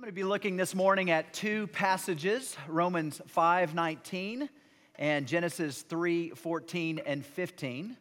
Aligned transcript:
I'm 0.00 0.04
going 0.04 0.14
to 0.14 0.16
be 0.16 0.24
looking 0.24 0.56
this 0.56 0.74
morning 0.74 1.10
at 1.10 1.34
two 1.34 1.66
passages, 1.66 2.56
Romans 2.66 3.20
5:19 3.36 4.48
and 4.94 5.28
Genesis 5.28 5.84
3:14 5.90 7.02
and 7.04 7.22
15. 7.22 7.98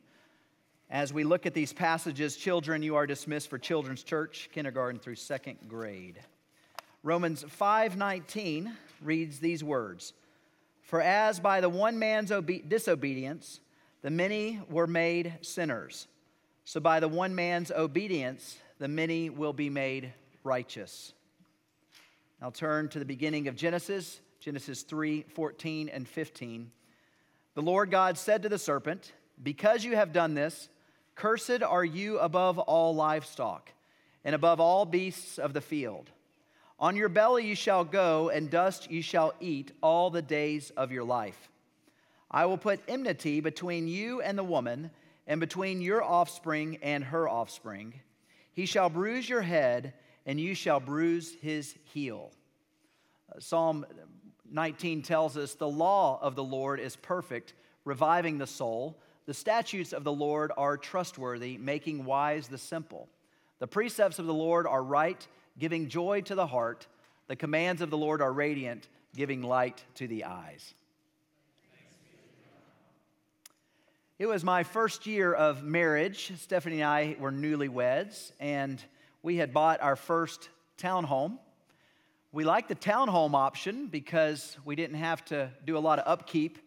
As 0.90 1.12
we 1.12 1.26
look 1.26 1.46
at 1.46 1.54
these 1.54 1.74
passages, 1.74 2.38
children, 2.38 2.82
you 2.84 2.96
are 2.96 3.06
dismissed 3.06 3.50
for 3.50 3.58
children's 3.58 4.02
church, 4.02 4.50
kindergarten 4.54 4.98
through 4.98 5.18
2nd 5.18 5.68
grade. 5.68 6.22
Romans 7.04 7.44
5:19 7.44 8.78
reads 9.02 9.40
these 9.40 9.62
words: 9.62 10.14
For 10.82 11.02
as 11.02 11.42
by 11.42 11.60
the 11.60 11.68
one 11.68 12.00
man's 12.00 12.32
obe- 12.32 12.70
disobedience 12.70 13.60
the 14.04 14.10
many 14.10 14.62
were 14.70 14.88
made 14.88 15.40
sinners, 15.42 16.08
so 16.64 16.80
by 16.80 17.02
the 17.02 17.10
one 17.10 17.36
man's 17.36 17.72
obedience 17.72 18.58
the 18.78 18.88
many 18.88 19.30
will 19.30 19.52
be 19.52 19.70
made 19.70 20.14
righteous. 20.46 21.14
I'll 22.42 22.52
turn 22.52 22.88
to 22.90 23.00
the 23.00 23.06
beginning 23.06 23.50
of 23.50 23.58
Genesis, 23.58 24.22
Genesis 24.40 24.84
3 24.84 25.24
14 25.24 25.90
and 25.90 26.08
15. 26.08 26.72
The 27.56 27.62
Lord 27.62 27.92
God 27.92 28.18
said 28.18 28.44
to 28.44 28.50
the 28.50 28.58
serpent, 28.58 29.12
Because 29.44 29.84
you 29.84 29.98
have 29.98 30.14
done 30.14 30.36
this, 30.36 30.70
cursed 31.16 31.62
are 31.62 31.84
you 31.84 32.18
above 32.20 32.58
all 32.58 32.96
livestock 32.96 33.74
and 34.24 34.34
above 34.34 34.62
all 34.62 34.86
beasts 34.86 35.38
of 35.38 35.52
the 35.52 35.60
field. 35.60 36.10
On 36.80 36.96
your 36.96 37.10
belly 37.10 37.46
you 37.46 37.56
shall 37.56 37.84
go, 37.84 38.30
and 38.30 38.50
dust 38.50 38.90
you 38.90 39.02
shall 39.02 39.34
eat 39.42 39.74
all 39.84 40.10
the 40.10 40.22
days 40.22 40.72
of 40.78 40.94
your 40.94 41.04
life. 41.04 41.50
I 42.32 42.46
will 42.46 42.58
put 42.58 42.80
enmity 42.88 43.42
between 43.42 43.90
you 43.90 44.22
and 44.22 44.38
the 44.38 44.44
woman, 44.44 44.92
and 45.28 45.42
between 45.42 45.82
your 45.82 46.02
offspring 46.02 46.80
and 46.82 47.04
her 47.04 47.28
offspring. 47.28 47.96
He 48.54 48.66
shall 48.66 48.90
bruise 48.90 49.28
your 49.28 49.42
head 49.42 49.94
and 50.30 50.40
you 50.40 50.54
shall 50.54 50.80
bruise 50.80 51.36
his 51.42 51.74
heel. 51.86 52.30
Uh, 53.36 53.40
Psalm 53.40 53.84
19 54.52 55.02
tells 55.02 55.36
us 55.36 55.56
the 55.56 55.68
law 55.68 56.20
of 56.22 56.36
the 56.36 56.44
Lord 56.44 56.80
is 56.80 56.96
perfect, 56.96 57.56
reviving 57.84 58.38
the 58.38 58.46
soul. 58.46 58.96
The 59.26 59.34
statutes 59.34 59.92
of 59.92 60.04
the 60.04 60.14
Lord 60.14 60.52
are 60.56 60.78
trustworthy, 60.78 61.58
making 61.58 62.06
wise 62.06 62.48
the 62.48 62.60
simple. 62.60 63.10
The 63.58 63.66
precepts 63.66 64.20
of 64.20 64.28
the 64.28 64.34
Lord 64.34 64.68
are 64.68 64.84
right, 64.84 65.28
giving 65.58 65.90
joy 65.90 66.22
to 66.22 66.36
the 66.36 66.46
heart. 66.46 66.86
The 67.26 67.36
commands 67.36 67.82
of 67.82 67.90
the 67.90 67.98
Lord 67.98 68.22
are 68.22 68.32
radiant, 68.32 68.88
giving 69.16 69.42
light 69.42 69.84
to 69.96 70.08
the 70.08 70.26
eyes. 70.26 70.76
It 74.20 74.28
was 74.28 74.44
my 74.44 74.62
first 74.62 75.08
year 75.08 75.34
of 75.34 75.64
marriage. 75.64 76.34
Stephanie 76.38 76.82
and 76.82 76.84
I 76.84 77.16
were 77.20 77.32
newlyweds, 77.32 78.32
and 78.40 78.80
we 79.22 79.38
had 79.38 79.54
bought 79.54 79.82
our 79.82 79.96
first 79.96 80.50
townhome. 80.78 81.38
We 82.32 82.44
liked 82.44 82.70
the 82.70 82.76
townhome 82.76 83.34
option 83.34 83.88
because 83.88 84.58
we 84.64 84.76
didn't 84.76 84.98
have 84.98 85.26
to 85.26 85.50
do 85.66 85.78
a 85.78 85.80
lot 85.80 86.00
of 86.00 86.08
upkeep 86.08 86.60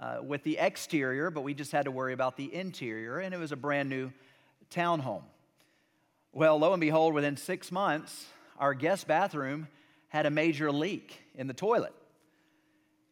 uh, 0.00 0.18
with 0.22 0.42
the 0.42 0.58
exterior, 0.58 1.30
but 1.30 1.42
we 1.42 1.54
just 1.54 1.72
had 1.72 1.86
to 1.86 1.90
worry 1.90 2.12
about 2.12 2.36
the 2.36 2.52
interior, 2.52 3.18
and 3.18 3.32
it 3.32 3.38
was 3.38 3.52
a 3.52 3.56
brand 3.56 3.88
new 3.88 4.12
townhome. 4.70 5.22
Well, 6.32 6.58
lo 6.58 6.72
and 6.72 6.80
behold, 6.80 7.14
within 7.14 7.36
six 7.36 7.72
months, 7.72 8.26
our 8.58 8.74
guest 8.74 9.06
bathroom 9.06 9.68
had 10.08 10.26
a 10.26 10.30
major 10.30 10.70
leak 10.70 11.18
in 11.34 11.46
the 11.46 11.54
toilet. 11.54 11.94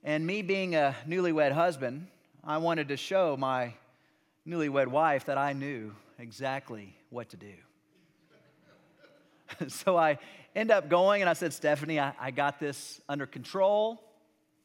And 0.02 0.27
me 0.27 0.42
being 0.42 0.74
a 0.74 0.94
newlywed 1.08 1.52
husband, 1.52 2.08
I 2.42 2.58
wanted 2.58 2.88
to 2.88 2.96
show 2.98 3.36
my 3.38 3.72
newlywed 4.46 4.88
wife 4.88 5.24
that 5.27 5.38
I 5.38 5.55
knew 5.55 5.94
exactly 6.18 6.94
what 7.08 7.30
to 7.30 7.38
do. 7.38 7.55
so 9.68 9.96
I 9.96 10.18
end 10.54 10.70
up 10.70 10.88
going 10.88 11.22
and 11.22 11.28
I 11.28 11.32
said, 11.32 11.52
Stephanie, 11.52 12.00
I, 12.00 12.12
I, 12.20 12.30
got 12.30 12.58
this 12.58 13.00
under 13.08 13.26
control. 13.26 14.02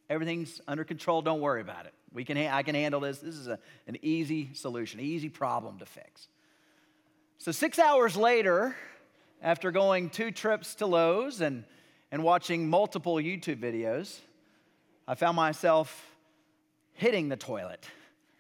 Everything's 0.10 0.62
under 0.68 0.84
control. 0.84 1.22
Don't 1.22 1.42
worry 1.42 1.62
about 1.62 1.86
it. 1.86 1.94
We 2.14 2.24
can, 2.26 2.38
I 2.38 2.64
can 2.64 2.76
handle 2.76 3.00
this. 3.00 3.20
This 3.20 3.36
is 3.36 3.48
a, 3.48 3.60
an 3.88 3.98
easy 4.02 4.54
solution, 4.54 5.00
easy 5.00 5.30
problem 5.30 5.80
to 5.80 5.86
fix. 5.86 6.28
So, 7.38 7.52
six 7.52 7.80
hours 7.80 8.18
later, 8.18 8.76
after 9.42 9.72
going 9.72 10.10
two 10.10 10.32
trips 10.32 10.76
to 10.76 10.88
Lowe's 10.88 11.40
and, 11.40 11.64
and 12.12 12.24
watching 12.24 12.70
multiple 12.70 13.16
YouTube 13.16 13.60
videos, 13.62 14.20
I 15.08 15.16
found 15.16 15.36
myself 15.36 16.16
hitting 16.94 17.30
the 17.30 17.38
toilet 17.38 17.88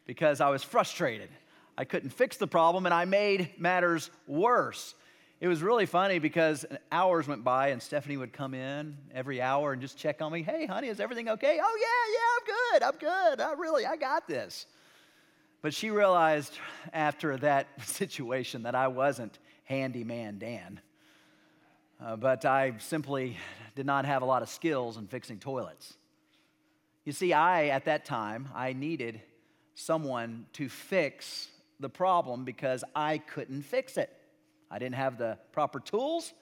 because 0.05 0.41
I 0.41 0.49
was 0.49 0.63
frustrated. 0.63 1.29
I 1.77 1.85
couldn't 1.85 2.09
fix 2.09 2.37
the 2.37 2.47
problem 2.47 2.85
and 2.85 2.93
I 2.93 3.05
made 3.05 3.51
matters 3.57 4.09
worse 4.27 4.95
it 5.41 5.47
was 5.47 5.63
really 5.63 5.85
funny 5.85 6.19
because 6.19 6.65
hours 6.91 7.27
went 7.27 7.45
by 7.45 7.69
and 7.69 7.81
Stephanie 7.81 8.17
would 8.17 8.33
come 8.33 8.53
in 8.53 8.97
every 9.13 9.41
hour 9.41 9.71
and 9.71 9.81
just 9.81 9.97
check 9.97 10.21
on 10.21 10.33
me. 10.33 10.43
Hey, 10.43 10.65
honey, 10.65 10.89
is 10.89 10.99
everything 10.99 11.29
okay? 11.29 11.59
Oh, 11.61 11.77
yeah, 11.79 12.13
yeah, 12.13 12.29
I'm 12.35 12.45
good. 12.45 12.83
I'm 12.83 13.37
good. 13.37 13.41
I 13.41 13.53
really, 13.53 13.85
I 13.85 13.95
got 13.95 14.27
this. 14.27 14.65
But 15.61 15.73
she 15.73 15.91
realized 15.91 16.57
after 16.91 17.37
that 17.37 17.67
situation 17.85 18.63
that 18.63 18.75
I 18.75 18.89
wasn't 18.89 19.39
handyman 19.63 20.39
Dan. 20.39 20.81
Uh, 22.03 22.15
but 22.17 22.43
I 22.43 22.73
simply 22.79 23.37
did 23.75 23.85
not 23.85 24.05
have 24.05 24.21
a 24.21 24.25
lot 24.25 24.41
of 24.41 24.49
skills 24.49 24.97
in 24.97 25.07
fixing 25.07 25.39
toilets. 25.39 25.93
You 27.05 27.13
see, 27.13 27.31
I, 27.31 27.67
at 27.67 27.85
that 27.85 28.03
time, 28.03 28.49
I 28.53 28.73
needed 28.73 29.21
someone 29.73 30.47
to 30.53 30.67
fix 30.67 31.47
the 31.79 31.89
problem 31.89 32.43
because 32.43 32.83
I 32.93 33.19
couldn't 33.19 33.61
fix 33.63 33.95
it. 33.97 34.13
I 34.71 34.79
didn't 34.79 34.95
have 34.95 35.17
the 35.17 35.37
proper 35.51 35.79
tools 35.79 36.33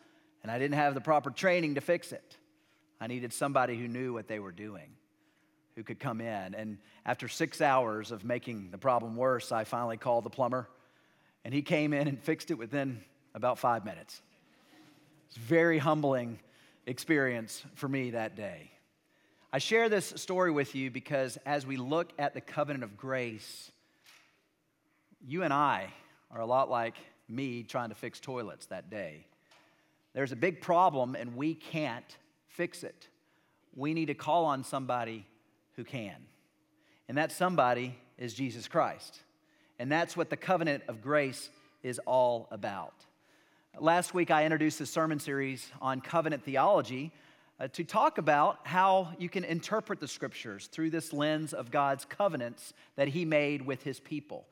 and 0.43 0.51
I 0.51 0.59
didn't 0.59 0.75
have 0.75 0.93
the 0.93 1.01
proper 1.01 1.29
training 1.29 1.75
to 1.75 1.81
fix 1.81 2.11
it. 2.11 2.37
I 2.99 3.07
needed 3.07 3.33
somebody 3.33 3.77
who 3.77 3.87
knew 3.87 4.13
what 4.13 4.27
they 4.27 4.39
were 4.39 4.51
doing, 4.51 4.89
who 5.75 5.83
could 5.83 5.99
come 5.99 6.19
in. 6.19 6.55
And 6.55 6.77
after 7.05 7.27
six 7.27 7.61
hours 7.61 8.11
of 8.11 8.23
making 8.23 8.71
the 8.71 8.77
problem 8.77 9.15
worse, 9.15 9.51
I 9.51 9.63
finally 9.63 9.97
called 9.97 10.23
the 10.23 10.29
plumber 10.29 10.67
and 11.45 11.53
he 11.53 11.61
came 11.61 11.93
in 11.93 12.07
and 12.07 12.21
fixed 12.21 12.51
it 12.51 12.55
within 12.55 13.01
about 13.33 13.59
five 13.59 13.85
minutes. 13.85 14.21
It's 15.27 15.37
a 15.37 15.41
very 15.41 15.77
humbling 15.77 16.39
experience 16.85 17.63
for 17.75 17.87
me 17.87 18.11
that 18.11 18.35
day. 18.35 18.71
I 19.51 19.59
share 19.59 19.87
this 19.87 20.13
story 20.17 20.51
with 20.51 20.75
you 20.75 20.91
because 20.91 21.37
as 21.45 21.65
we 21.65 21.77
look 21.77 22.11
at 22.19 22.33
the 22.33 22.41
covenant 22.41 22.83
of 22.83 22.97
grace, 22.97 23.71
you 25.25 25.43
and 25.43 25.53
I 25.53 25.93
are 26.31 26.41
a 26.41 26.45
lot 26.45 26.69
like 26.69 26.95
me 27.29 27.63
trying 27.63 27.89
to 27.89 27.95
fix 27.95 28.19
toilets 28.19 28.65
that 28.67 28.89
day. 28.89 29.25
There's 30.13 30.31
a 30.31 30.37
big 30.37 30.61
problem 30.61 31.15
and 31.15 31.35
we 31.35 31.53
can't 31.53 32.17
fix 32.47 32.83
it. 32.83 33.07
We 33.75 33.93
need 33.93 34.07
to 34.07 34.15
call 34.15 34.45
on 34.45 34.63
somebody 34.63 35.25
who 35.75 35.83
can. 35.83 36.15
And 37.07 37.17
that 37.17 37.31
somebody 37.31 37.95
is 38.17 38.33
Jesus 38.33 38.67
Christ. 38.67 39.19
And 39.79 39.91
that's 39.91 40.17
what 40.17 40.29
the 40.29 40.37
covenant 40.37 40.83
of 40.87 41.01
grace 41.01 41.49
is 41.83 41.99
all 42.05 42.47
about. 42.51 42.93
Last 43.79 44.13
week, 44.13 44.31
I 44.31 44.43
introduced 44.43 44.81
a 44.81 44.87
sermon 44.87 45.19
series 45.19 45.71
on 45.79 46.01
covenant 46.01 46.43
theology 46.43 47.11
uh, 47.59 47.67
to 47.69 47.83
talk 47.83 48.17
about 48.17 48.59
how 48.63 49.09
you 49.19 49.29
can 49.29 49.43
interpret 49.43 49.99
the 49.99 50.07
scriptures 50.07 50.67
through 50.67 50.89
this 50.89 51.13
lens 51.13 51.53
of 51.53 51.69
God's 51.69 52.05
covenants 52.05 52.73
that 52.95 53.09
He 53.09 53.23
made 53.23 53.61
with 53.61 53.83
His 53.83 53.99
people. 53.99 54.47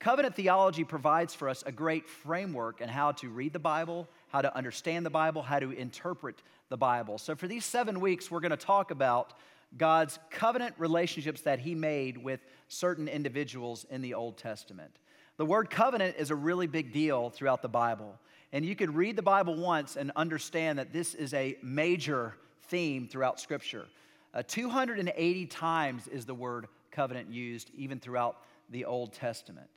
Covenant 0.00 0.36
theology 0.36 0.84
provides 0.84 1.34
for 1.34 1.48
us 1.48 1.64
a 1.66 1.72
great 1.72 2.08
framework 2.08 2.80
in 2.80 2.88
how 2.88 3.12
to 3.12 3.28
read 3.28 3.52
the 3.52 3.58
Bible, 3.58 4.08
how 4.28 4.40
to 4.40 4.56
understand 4.56 5.04
the 5.04 5.10
Bible, 5.10 5.42
how 5.42 5.58
to 5.58 5.72
interpret 5.72 6.40
the 6.68 6.76
Bible. 6.76 7.18
So, 7.18 7.34
for 7.34 7.48
these 7.48 7.64
seven 7.64 7.98
weeks, 7.98 8.30
we're 8.30 8.40
going 8.40 8.50
to 8.50 8.56
talk 8.56 8.92
about 8.92 9.32
God's 9.76 10.20
covenant 10.30 10.76
relationships 10.78 11.40
that 11.42 11.58
He 11.58 11.74
made 11.74 12.16
with 12.16 12.40
certain 12.68 13.08
individuals 13.08 13.86
in 13.90 14.00
the 14.00 14.14
Old 14.14 14.38
Testament. 14.38 14.92
The 15.36 15.44
word 15.44 15.68
covenant 15.68 16.14
is 16.16 16.30
a 16.30 16.36
really 16.36 16.68
big 16.68 16.92
deal 16.92 17.30
throughout 17.30 17.62
the 17.62 17.68
Bible. 17.68 18.20
And 18.52 18.64
you 18.64 18.76
could 18.76 18.94
read 18.94 19.16
the 19.16 19.22
Bible 19.22 19.56
once 19.56 19.96
and 19.96 20.12
understand 20.14 20.78
that 20.78 20.92
this 20.92 21.14
is 21.14 21.34
a 21.34 21.56
major 21.60 22.34
theme 22.68 23.08
throughout 23.08 23.40
Scripture. 23.40 23.86
Uh, 24.32 24.42
280 24.46 25.46
times 25.46 26.06
is 26.06 26.24
the 26.24 26.34
word 26.34 26.68
covenant 26.92 27.30
used, 27.30 27.70
even 27.76 27.98
throughout 27.98 28.36
the 28.70 28.84
Old 28.84 29.12
Testament. 29.12 29.68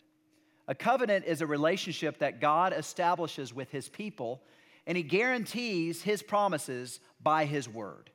A 0.72 0.74
covenant 0.74 1.26
is 1.26 1.42
a 1.42 1.46
relationship 1.46 2.20
that 2.20 2.40
God 2.40 2.72
establishes 2.72 3.54
with 3.54 3.70
his 3.72 3.90
people, 3.90 4.42
and 4.88 4.96
he 4.96 5.04
guarantees 5.04 6.02
his 6.02 6.24
promises 6.24 7.02
by 7.22 7.44
his 7.44 7.68
word. 7.68 8.10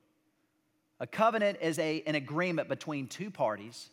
A 0.98 1.06
covenant 1.06 1.58
is 1.60 1.78
a, 1.78 2.02
an 2.06 2.14
agreement 2.14 2.70
between 2.70 3.08
two 3.08 3.30
parties, 3.30 3.90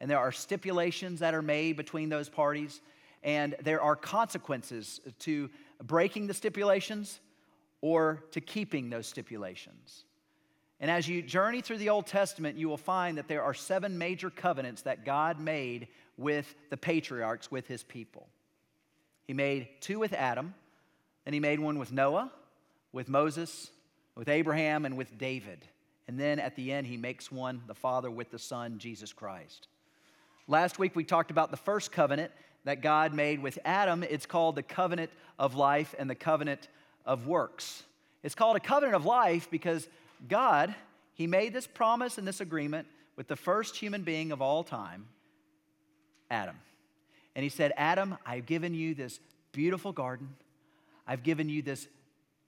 and 0.00 0.08
there 0.08 0.20
are 0.20 0.30
stipulations 0.30 1.18
that 1.18 1.34
are 1.34 1.42
made 1.42 1.76
between 1.76 2.08
those 2.08 2.28
parties, 2.28 2.80
and 3.24 3.56
there 3.64 3.82
are 3.82 3.96
consequences 3.96 5.00
to 5.18 5.50
breaking 5.82 6.28
the 6.28 6.34
stipulations 6.34 7.18
or 7.80 8.22
to 8.30 8.40
keeping 8.40 8.90
those 8.90 9.08
stipulations. 9.08 10.04
And 10.80 10.90
as 10.90 11.08
you 11.08 11.22
journey 11.22 11.60
through 11.60 11.78
the 11.78 11.90
Old 11.90 12.06
Testament, 12.06 12.58
you 12.58 12.68
will 12.68 12.76
find 12.76 13.16
that 13.18 13.28
there 13.28 13.42
are 13.42 13.54
seven 13.54 13.96
major 13.96 14.30
covenants 14.30 14.82
that 14.82 15.04
God 15.04 15.40
made 15.40 15.88
with 16.16 16.54
the 16.70 16.76
patriarchs, 16.76 17.50
with 17.50 17.66
his 17.66 17.82
people. 17.82 18.28
He 19.26 19.32
made 19.32 19.68
two 19.80 19.98
with 19.98 20.12
Adam, 20.12 20.54
and 21.24 21.34
he 21.34 21.40
made 21.40 21.60
one 21.60 21.78
with 21.78 21.92
Noah, 21.92 22.30
with 22.92 23.08
Moses, 23.08 23.70
with 24.14 24.28
Abraham 24.28 24.84
and 24.84 24.96
with 24.96 25.16
David. 25.18 25.64
And 26.06 26.20
then 26.20 26.38
at 26.38 26.54
the 26.56 26.70
end, 26.72 26.86
he 26.86 26.96
makes 26.96 27.32
one, 27.32 27.62
the 27.66 27.74
Father 27.74 28.10
with 28.10 28.30
the 28.30 28.38
Son, 28.38 28.78
Jesus 28.78 29.12
Christ. 29.12 29.68
Last 30.46 30.78
week, 30.78 30.94
we 30.94 31.04
talked 31.04 31.30
about 31.30 31.50
the 31.50 31.56
first 31.56 31.90
covenant 31.90 32.30
that 32.64 32.82
God 32.82 33.14
made 33.14 33.42
with 33.42 33.58
Adam. 33.64 34.02
It's 34.02 34.26
called 34.26 34.56
the 34.56 34.62
covenant 34.62 35.10
of 35.38 35.54
life 35.54 35.94
and 35.98 36.08
the 36.08 36.14
covenant 36.14 36.68
of 37.06 37.26
works. 37.26 37.82
It's 38.22 38.34
called 38.34 38.56
a 38.56 38.60
covenant 38.60 38.94
of 38.94 39.06
life 39.06 39.50
because 39.50 39.88
God, 40.28 40.74
He 41.14 41.26
made 41.26 41.52
this 41.52 41.66
promise 41.66 42.18
and 42.18 42.26
this 42.26 42.40
agreement 42.40 42.86
with 43.16 43.28
the 43.28 43.36
first 43.36 43.76
human 43.76 44.02
being 44.02 44.32
of 44.32 44.42
all 44.42 44.64
time, 44.64 45.06
Adam. 46.30 46.56
And 47.36 47.42
He 47.42 47.48
said, 47.48 47.72
Adam, 47.76 48.16
I've 48.24 48.46
given 48.46 48.74
you 48.74 48.94
this 48.94 49.20
beautiful 49.52 49.92
garden. 49.92 50.34
I've 51.06 51.22
given 51.22 51.48
you 51.48 51.62
this 51.62 51.86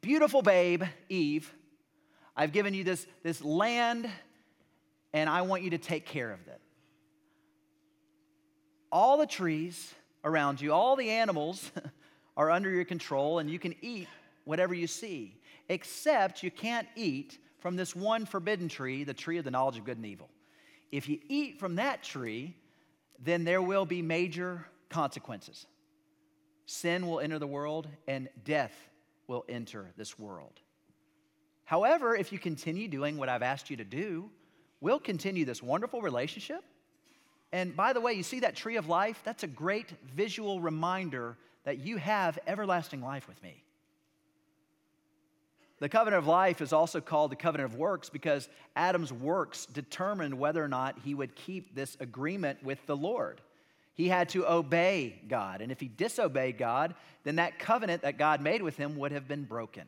beautiful 0.01 0.43
babe, 0.43 0.83
Eve. 1.09 1.53
I've 2.37 2.53
given 2.53 2.75
you 2.75 2.85
this, 2.85 3.07
this 3.23 3.43
land, 3.43 4.11
and 5.13 5.31
I 5.31 5.43
want 5.43 5.63
you 5.63 5.71
to 5.71 5.79
take 5.79 6.05
care 6.05 6.33
of 6.33 6.47
it. 6.47 6.61
All 8.93 9.19
the 9.19 9.27
trees 9.27 9.95
around 10.25 10.61
you, 10.61 10.73
all 10.73 10.97
the 10.97 11.11
animals 11.11 11.71
are 12.37 12.51
under 12.51 12.71
your 12.71 12.85
control, 12.85 13.39
and 13.39 13.51
you 13.51 13.59
can 13.59 13.75
eat 13.81 14.09
whatever 14.45 14.75
you 14.75 14.87
see, 14.87 15.35
except 15.69 16.43
you 16.43 16.51
can't 16.51 16.87
eat 16.95 17.39
from 17.59 17.77
this 17.77 17.95
one 17.95 18.27
forbidden 18.27 18.69
tree, 18.69 19.05
the 19.05 19.15
tree 19.15 19.39
of 19.39 19.45
the 19.45 19.51
knowledge 19.51 19.79
of 19.79 19.85
good 19.85 19.97
and 19.97 20.07
evil. 20.07 20.29
If 20.93 21.09
you 21.09 21.19
eat 21.29 21.59
from 21.59 21.77
that 21.77 22.03
tree, 22.03 22.55
then 23.23 23.45
there 23.45 23.63
will 23.63 23.87
be 23.87 24.03
major 24.03 24.67
consequences. 24.89 25.67
Sin 26.67 27.07
will 27.07 27.21
enter 27.21 27.39
the 27.39 27.47
world, 27.47 27.89
and 28.07 28.29
death 28.45 28.75
will 29.27 29.45
enter 29.49 29.93
this 29.97 30.19
world. 30.19 30.61
However, 31.65 32.15
if 32.15 32.33
you 32.33 32.39
continue 32.39 32.89
doing 32.89 33.17
what 33.17 33.29
I've 33.29 33.43
asked 33.43 33.71
you 33.71 33.77
to 33.79 33.85
do, 33.85 34.31
we'll 34.81 35.01
continue 35.01 35.45
this 35.45 35.63
wonderful 35.63 36.03
relationship. 36.03 36.63
And 37.53 37.75
by 37.75 37.93
the 37.93 38.01
way, 38.01 38.13
you 38.13 38.23
see 38.23 38.41
that 38.41 38.57
tree 38.57 38.77
of 38.77 38.89
life? 38.89 39.21
That's 39.25 39.43
a 39.43 39.49
great 39.49 39.91
visual 40.15 40.61
reminder 40.61 41.37
that 41.65 41.79
you 41.79 41.97
have 41.97 42.39
everlasting 42.47 43.03
life 43.03 43.27
with 43.27 43.43
me. 43.43 43.63
The 45.79 45.89
covenant 45.91 46.23
of 46.23 46.27
life 46.27 46.63
is 46.63 46.73
also 46.73 47.01
called 47.01 47.31
the 47.31 47.37
covenant 47.37 47.73
of 47.73 47.79
works 47.79 48.09
because 48.09 48.49
Adam's 48.75 49.13
works 49.13 49.67
determined 49.67 50.39
whether 50.39 50.65
or 50.65 50.69
not 50.69 51.01
he 51.05 51.15
would 51.15 51.37
keep 51.37 51.75
this 51.75 51.97
agreement 52.01 52.63
with 52.63 52.85
the 52.87 52.97
Lord. 52.97 53.43
He 53.93 54.09
had 54.09 54.31
to 54.31 54.51
obey 54.51 55.21
God. 55.29 55.61
And 55.61 55.71
if 55.71 55.81
he 55.81 55.89
disobeyed 55.89 56.59
God, 56.59 56.95
then 57.25 57.37
that 57.37 57.59
covenant 57.59 58.03
that 58.03 58.19
God 58.19 58.41
made 58.41 58.63
with 58.63 58.77
him 58.77 58.97
would 58.97 59.13
have 59.13 59.29
been 59.29 59.45
broken. 59.45 59.85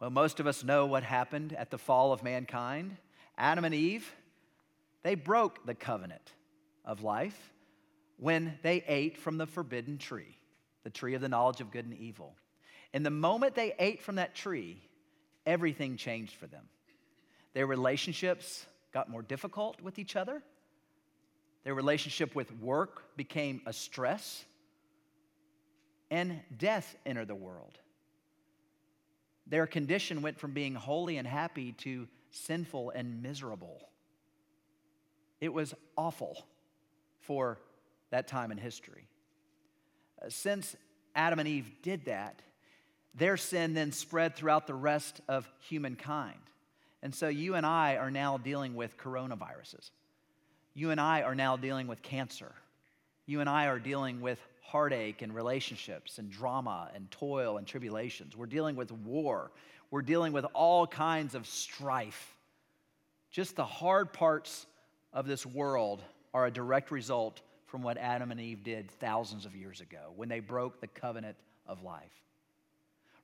Well, 0.00 0.10
most 0.10 0.40
of 0.40 0.46
us 0.46 0.64
know 0.64 0.86
what 0.86 1.04
happened 1.04 1.52
at 1.52 1.70
the 1.70 1.78
fall 1.78 2.12
of 2.12 2.24
mankind. 2.24 2.96
Adam 3.38 3.64
and 3.64 3.74
Eve, 3.74 4.12
they 5.02 5.14
broke 5.14 5.64
the 5.64 5.74
covenant 5.74 6.32
of 6.84 7.02
life 7.02 7.52
when 8.16 8.58
they 8.62 8.84
ate 8.86 9.16
from 9.16 9.38
the 9.38 9.46
forbidden 9.46 9.98
tree, 9.98 10.36
the 10.84 10.90
tree 10.90 11.14
of 11.14 11.20
the 11.20 11.28
knowledge 11.28 11.60
of 11.60 11.70
good 11.70 11.84
and 11.84 11.96
evil. 11.96 12.34
And 12.92 13.04
the 13.06 13.10
moment 13.10 13.54
they 13.54 13.74
ate 13.78 14.02
from 14.02 14.16
that 14.16 14.34
tree, 14.34 14.78
everything 15.46 15.96
changed 15.96 16.34
for 16.34 16.46
them. 16.46 16.68
Their 17.54 17.66
relationships 17.66 18.66
got 18.92 19.08
more 19.08 19.22
difficult 19.22 19.80
with 19.80 19.98
each 19.98 20.16
other. 20.16 20.42
Their 21.64 21.74
relationship 21.74 22.34
with 22.34 22.52
work 22.60 23.16
became 23.16 23.62
a 23.66 23.72
stress. 23.72 24.44
And 26.10 26.40
death 26.58 26.96
entered 27.06 27.28
the 27.28 27.34
world. 27.34 27.78
Their 29.46 29.66
condition 29.66 30.22
went 30.22 30.38
from 30.38 30.52
being 30.52 30.74
holy 30.74 31.16
and 31.16 31.26
happy 31.26 31.72
to 31.78 32.08
sinful 32.30 32.90
and 32.90 33.22
miserable. 33.22 33.88
It 35.40 35.52
was 35.52 35.74
awful 35.96 36.46
for 37.20 37.58
that 38.10 38.28
time 38.28 38.50
in 38.50 38.58
history. 38.58 39.08
Uh, 40.20 40.28
since 40.28 40.76
Adam 41.14 41.38
and 41.38 41.48
Eve 41.48 41.70
did 41.82 42.04
that, 42.04 42.40
their 43.14 43.36
sin 43.36 43.74
then 43.74 43.92
spread 43.92 44.36
throughout 44.36 44.66
the 44.66 44.74
rest 44.74 45.20
of 45.28 45.48
humankind. 45.68 46.38
And 47.02 47.14
so 47.14 47.28
you 47.28 47.54
and 47.54 47.66
I 47.66 47.96
are 47.96 48.10
now 48.10 48.38
dealing 48.38 48.74
with 48.74 48.96
coronaviruses. 48.96 49.90
You 50.74 50.90
and 50.90 51.00
I 51.00 51.22
are 51.22 51.34
now 51.34 51.56
dealing 51.56 51.88
with 51.88 52.00
cancer. 52.00 52.52
You 53.26 53.40
and 53.40 53.48
I 53.48 53.66
are 53.66 53.78
dealing 53.78 54.20
with 54.20 54.38
heartache 54.62 55.20
and 55.20 55.34
relationships 55.34 56.18
and 56.18 56.30
drama 56.30 56.90
and 56.94 57.10
toil 57.10 57.58
and 57.58 57.66
tribulations. 57.66 58.36
We're 58.36 58.46
dealing 58.46 58.76
with 58.76 58.90
war. 58.90 59.50
We're 59.90 60.02
dealing 60.02 60.32
with 60.32 60.46
all 60.54 60.86
kinds 60.86 61.34
of 61.34 61.46
strife. 61.46 62.36
Just 63.30 63.56
the 63.56 63.64
hard 63.64 64.12
parts 64.12 64.66
of 65.12 65.26
this 65.26 65.44
world 65.44 66.02
are 66.32 66.46
a 66.46 66.50
direct 66.50 66.90
result 66.90 67.42
from 67.66 67.82
what 67.82 67.98
Adam 67.98 68.30
and 68.30 68.40
Eve 68.40 68.62
did 68.62 68.90
thousands 68.92 69.44
of 69.44 69.54
years 69.54 69.80
ago 69.80 70.12
when 70.16 70.28
they 70.28 70.40
broke 70.40 70.80
the 70.80 70.86
covenant 70.86 71.36
of 71.66 71.82
life. 71.82 72.12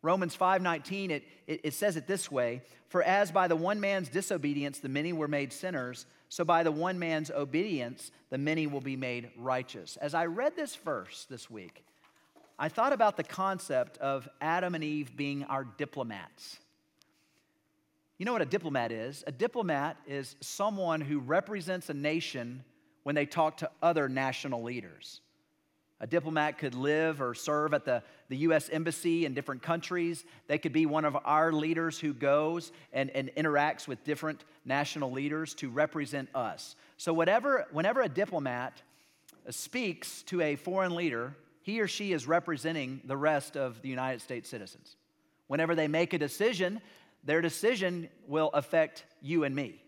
Romans 0.03 0.37
5:19 0.37 1.11
it, 1.11 1.25
it, 1.47 1.61
it 1.65 1.75
says 1.75 1.97
it 1.97 2.07
this 2.07 2.31
way, 2.31 2.63
for 2.89 3.03
as 3.03 3.31
by 3.31 3.49
the 3.49 3.57
one 3.57 3.81
man's 3.81 4.09
disobedience 4.09 4.79
the 4.79 4.89
many 4.89 5.13
were 5.13 5.29
made 5.29 5.53
sinners, 5.53 6.07
so 6.29 6.45
by 6.45 6.63
the 6.63 6.73
one 6.73 6.99
man's 6.99 7.31
obedience 7.31 8.11
the 8.31 8.39
many 8.39 8.67
will 8.67 8.81
be 8.81 8.97
made 8.97 9.31
righteous. 9.37 9.97
As 9.97 10.15
I 10.15 10.27
read 10.27 10.55
this 10.57 10.77
verse 10.77 11.27
this 11.29 11.51
week, 11.51 11.85
I 12.59 12.69
thought 12.69 12.93
about 12.93 13.17
the 13.17 13.25
concept 13.25 13.99
of 13.99 14.29
Adam 14.41 14.75
and 14.75 14.85
Eve 14.85 15.17
being 15.17 15.45
our 15.45 15.65
diplomats. 15.65 16.59
You 18.19 18.27
know 18.27 18.33
what 18.33 18.43
a 18.43 18.47
diplomat 18.47 18.91
is? 18.91 19.23
A 19.29 19.33
diplomat 19.33 19.97
is 20.07 20.35
someone 20.41 21.01
who 21.01 21.21
represents 21.21 21.89
a 21.89 21.95
nation 21.95 22.65
when 23.05 23.15
they 23.15 23.27
talk 23.27 23.59
to 23.59 23.71
other 23.81 24.09
national 24.09 24.65
leaders. 24.65 25.21
A 26.01 26.07
diplomat 26.07 26.59
could 26.59 26.75
live 26.75 27.21
or 27.21 27.35
serve 27.35 27.75
at 27.75 27.85
the, 27.85 28.03
the 28.29 28.37
U.S. 28.39 28.69
Embassy 28.69 29.27
in 29.27 29.35
different 29.35 29.63
countries. 29.63 30.25
They 30.47 30.59
could 30.59 30.73
be 30.73 30.87
one 30.87 31.05
of 31.05 31.17
our 31.25 31.53
leaders 31.53 31.99
who 31.99 32.15
goes 32.15 32.71
and, 32.93 33.11
and 33.11 33.31
interacts 33.37 33.89
with 33.89 34.05
different 34.05 34.45
national 34.65 35.11
leaders 35.11 35.55
to 35.55 35.69
represent 35.69 36.29
us. 36.37 36.77
So, 36.99 37.13
whatever, 37.13 37.67
whenever 37.73 38.01
a 38.01 38.09
diplomat 38.09 38.81
speaks 39.51 40.23
to 40.25 40.41
a 40.41 40.55
foreign 40.55 40.95
leader, 40.95 41.35
he 41.63 41.81
or 41.81 41.89
she 41.89 42.13
is 42.13 42.29
representing 42.29 43.01
the 43.05 43.17
rest 43.17 43.57
of 43.57 43.83
the 43.83 43.89
United 43.89 44.21
States 44.21 44.49
citizens. 44.49 44.97
Whenever 45.49 45.75
they 45.75 45.89
make 45.89 46.13
a 46.13 46.19
decision, 46.19 46.81
their 47.25 47.41
decision 47.41 48.09
will 48.29 48.51
affect 48.55 49.05
you 49.21 49.43
and 49.45 49.55
me. 49.55 49.83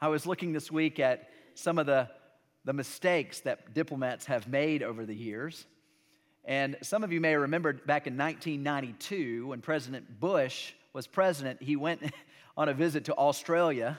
I 0.00 0.08
was 0.08 0.26
looking 0.26 0.52
this 0.52 0.70
week 0.70 0.98
at 1.00 1.28
some 1.54 1.78
of 1.78 1.86
the 1.86 2.08
the 2.68 2.74
mistakes 2.74 3.40
that 3.40 3.72
diplomats 3.72 4.26
have 4.26 4.46
made 4.46 4.82
over 4.82 5.06
the 5.06 5.14
years. 5.14 5.64
And 6.44 6.76
some 6.82 7.02
of 7.02 7.10
you 7.14 7.18
may 7.18 7.34
remember 7.34 7.72
back 7.72 8.06
in 8.06 8.18
1992 8.18 9.46
when 9.46 9.62
President 9.62 10.20
Bush 10.20 10.74
was 10.92 11.06
president, 11.06 11.62
he 11.62 11.76
went 11.76 12.02
on 12.58 12.68
a 12.68 12.74
visit 12.74 13.06
to 13.06 13.14
Australia. 13.14 13.96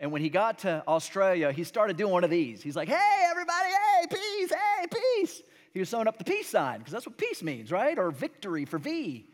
And 0.00 0.10
when 0.10 0.22
he 0.22 0.28
got 0.28 0.58
to 0.60 0.82
Australia, 0.88 1.52
he 1.52 1.62
started 1.62 1.96
doing 1.96 2.12
one 2.12 2.24
of 2.24 2.30
these. 2.30 2.60
He's 2.64 2.74
like, 2.74 2.88
hey, 2.88 3.26
everybody, 3.30 3.68
hey, 3.68 4.06
peace, 4.10 4.50
hey, 4.50 4.86
peace. 4.92 5.40
He 5.72 5.78
was 5.78 5.88
throwing 5.88 6.08
up 6.08 6.18
the 6.18 6.24
peace 6.24 6.48
sign 6.48 6.78
because 6.78 6.92
that's 6.92 7.06
what 7.06 7.16
peace 7.16 7.44
means, 7.44 7.70
right? 7.70 7.96
Or 7.96 8.10
victory 8.10 8.64
for 8.64 8.78
V. 8.78 9.30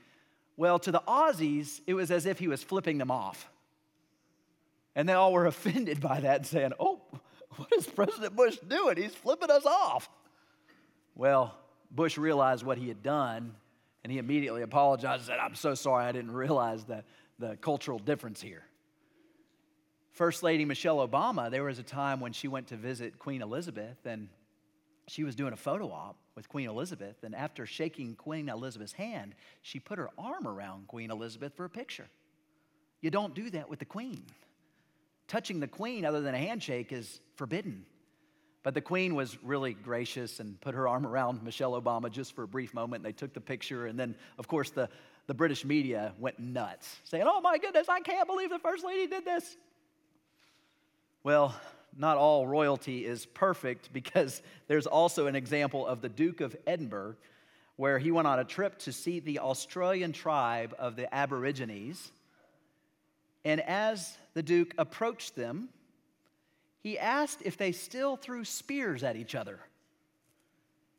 Well, 0.59 0.79
to 0.81 0.93
the 0.93 1.03
Aussies, 1.09 1.81
it 1.87 1.95
was 1.95 2.11
as 2.11 2.27
if 2.27 2.39
he 2.39 2.49
was 2.49 2.63
flipping 2.63 2.99
them 2.99 3.11
off. 3.11 3.49
And 4.95 5.09
they 5.09 5.15
all 5.15 5.33
were 5.33 5.47
offended 5.55 5.99
by 6.03 6.21
that 6.21 6.45
saying, 6.45 6.75
oh, 6.79 7.01
what 7.57 7.73
is 7.77 7.87
President 7.87 8.35
Bush 8.37 8.59
doing? 8.69 8.97
He's 8.97 9.15
flipping 9.15 9.51
us 9.51 9.67
off. 9.67 10.09
Well, 11.15 11.55
Bush 11.91 12.19
realized 12.19 12.65
what 12.65 12.79
he 12.79 12.89
had 12.89 13.03
done, 13.03 13.55
and 14.03 14.13
he 14.13 14.19
immediately 14.19 14.63
apologized 14.63 15.21
and 15.21 15.27
said, 15.27 15.39
I'm 15.39 15.55
so 15.55 15.75
sorry, 15.75 16.05
I 16.05 16.13
didn't 16.13 16.33
realize 16.33 16.85
the, 16.85 17.05
the 17.39 17.57
cultural 17.57 17.99
difference 17.99 18.41
here. 18.41 18.65
First 20.13 20.43
Lady 20.43 20.65
Michelle 20.65 21.07
Obama, 21.07 21.51
there 21.51 21.65
was 21.65 21.79
a 21.79 21.85
time 21.85 22.21
when 22.21 22.33
she 22.33 22.49
went 22.49 22.69
to 22.69 22.77
visit 22.77 23.19
Queen 23.19 23.43
Elizabeth, 23.43 23.99
and 24.05 24.29
she 25.07 25.25
was 25.25 25.35
doing 25.35 25.53
a 25.53 25.57
photo 25.57 25.91
op 25.91 26.17
with 26.35 26.49
Queen 26.49 26.69
Elizabeth. 26.69 27.23
And 27.23 27.35
after 27.35 27.67
shaking 27.67 28.15
Queen 28.15 28.49
Elizabeth's 28.49 28.93
hand, 28.93 29.35
she 29.63 29.79
put 29.79 29.99
her 29.99 30.11
arm 30.17 30.47
around 30.47 30.89
Queen 30.89 31.11
Elizabeth 31.11 31.55
for 31.57 31.65
a 31.65 31.71
picture. 31.71 32.07
You 33.01 33.11
don't 33.11 33.35
do 33.35 33.51
that 33.51 33.69
with 33.69 33.81
the 33.81 33.85
Queen 33.85 34.25
touching 35.29 35.61
the 35.61 35.69
queen 35.69 36.05
other 36.05 36.21
than 36.21 36.35
a 36.35 36.39
handshake 36.39 36.93
is 36.93 37.21
forbidden. 37.37 37.85
But 38.63 38.73
the 38.73 38.81
queen 38.81 39.15
was 39.15 39.37
really 39.43 39.75
gracious 39.75 40.41
and 40.41 40.59
put 40.61 40.75
her 40.75 40.89
arm 40.89 41.07
around 41.07 41.43
Michelle 41.43 41.81
Obama 41.81 42.11
just 42.11 42.35
for 42.35 42.45
a 42.45 42.49
brief 42.49 42.73
moment. 42.73 43.05
They 43.05 43.13
took 43.13 43.35
the 43.35 43.41
picture, 43.41 43.87
and 43.87 43.99
then, 43.99 44.15
of 44.39 44.49
course, 44.49 44.71
the, 44.71 44.89
the 45.27 45.35
British 45.35 45.65
media 45.65 46.15
went 46.19 46.39
nuts, 46.39 46.97
saying, 47.05 47.25
Oh 47.27 47.43
my 47.43 47.59
goodness, 47.59 47.89
I 47.89 48.01
can't 48.01 48.27
believe 48.27 48.49
the 48.49 48.59
First 48.59 48.85
Lady 48.85 49.07
did 49.07 49.25
this. 49.25 49.57
Well, 51.23 51.55
not 51.97 52.17
all 52.17 52.47
royalty 52.47 53.05
is 53.05 53.27
perfect 53.27 53.93
because 53.93 54.43
there's 54.67 54.87
also 54.87 55.27
an 55.27 55.37
example 55.37 55.87
of 55.87 56.01
the 56.01 56.09
Duke 56.09 56.41
of 56.41 56.57
Edinburgh 56.67 57.17
where 57.77 57.99
he 57.99 58.11
went 58.11 58.29
on 58.29 58.39
a 58.39 58.45
trip 58.45 58.79
to 58.79 58.93
see 58.93 59.21
the 59.21 59.41
Australian 59.41 60.13
tribe 60.13 60.75
of 60.79 60.97
the 60.97 61.13
Aborigines. 61.15 62.13
And 63.45 63.61
as 63.61 64.17
the 64.35 64.43
Duke 64.43 64.75
approached 64.79 65.37
them, 65.37 65.69
he 66.81 66.99
asked 66.99 67.41
if 67.45 67.57
they 67.57 67.73
still 67.73 68.17
threw 68.17 68.45
spears 68.45 69.03
at 69.03 69.17
each 69.17 69.35
other. 69.35 69.59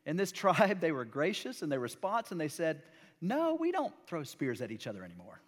In 0.05 0.17
this 0.17 0.31
tribe, 0.31 0.79
they 0.79 0.91
were 0.91 1.05
gracious 1.05 1.61
in 1.61 1.69
their 1.69 1.79
response 1.79 2.31
and 2.31 2.41
they 2.41 2.47
said, 2.47 2.81
No, 3.21 3.55
we 3.55 3.71
don't 3.71 3.93
throw 4.07 4.23
spears 4.23 4.61
at 4.61 4.71
each 4.71 4.87
other 4.87 5.03
anymore. 5.03 5.41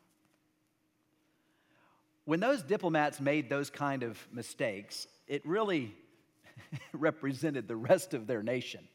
When 2.25 2.41
those 2.41 2.61
diplomats 2.61 3.21
made 3.21 3.49
those 3.49 3.69
kind 3.69 4.03
of 4.03 4.19
mistakes, 4.31 5.07
it 5.27 5.45
really 5.45 5.95
represented 6.91 7.67
the 7.67 7.75
rest 7.75 8.13
of 8.13 8.27
their 8.27 8.43
nation. 8.43 8.85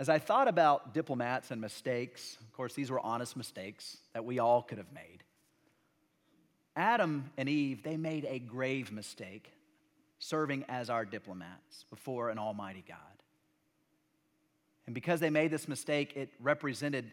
As 0.00 0.08
I 0.08 0.18
thought 0.18 0.48
about 0.48 0.94
diplomats 0.94 1.50
and 1.50 1.60
mistakes, 1.60 2.38
of 2.40 2.52
course, 2.52 2.74
these 2.74 2.90
were 2.90 3.00
honest 3.00 3.36
mistakes 3.36 3.98
that 4.14 4.24
we 4.24 4.38
all 4.38 4.62
could 4.62 4.78
have 4.78 4.92
made. 4.92 5.22
Adam 6.76 7.30
and 7.36 7.48
Eve, 7.48 7.82
they 7.82 7.96
made 7.96 8.26
a 8.28 8.38
grave 8.38 8.92
mistake 8.92 9.52
serving 10.18 10.64
as 10.68 10.90
our 10.90 11.04
diplomats 11.04 11.84
before 11.90 12.30
an 12.30 12.38
almighty 12.38 12.84
God. 12.86 12.96
And 14.86 14.94
because 14.94 15.20
they 15.20 15.30
made 15.30 15.50
this 15.50 15.68
mistake, 15.68 16.16
it 16.16 16.30
represented 16.40 17.10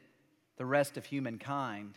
the 0.57 0.65
rest 0.65 0.97
of 0.97 1.05
humankind. 1.05 1.93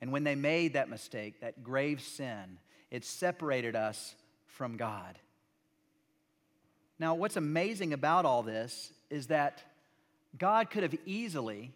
And 0.00 0.12
when 0.12 0.24
they 0.24 0.34
made 0.34 0.72
that 0.72 0.88
mistake, 0.88 1.40
that 1.40 1.62
grave 1.62 2.00
sin, 2.00 2.58
it 2.90 3.04
separated 3.04 3.76
us 3.76 4.14
from 4.46 4.76
God. 4.76 5.18
Now, 6.98 7.14
what's 7.14 7.36
amazing 7.36 7.92
about 7.92 8.24
all 8.24 8.42
this 8.42 8.92
is 9.08 9.28
that 9.28 9.62
God 10.36 10.70
could 10.70 10.82
have 10.82 10.94
easily, 11.06 11.72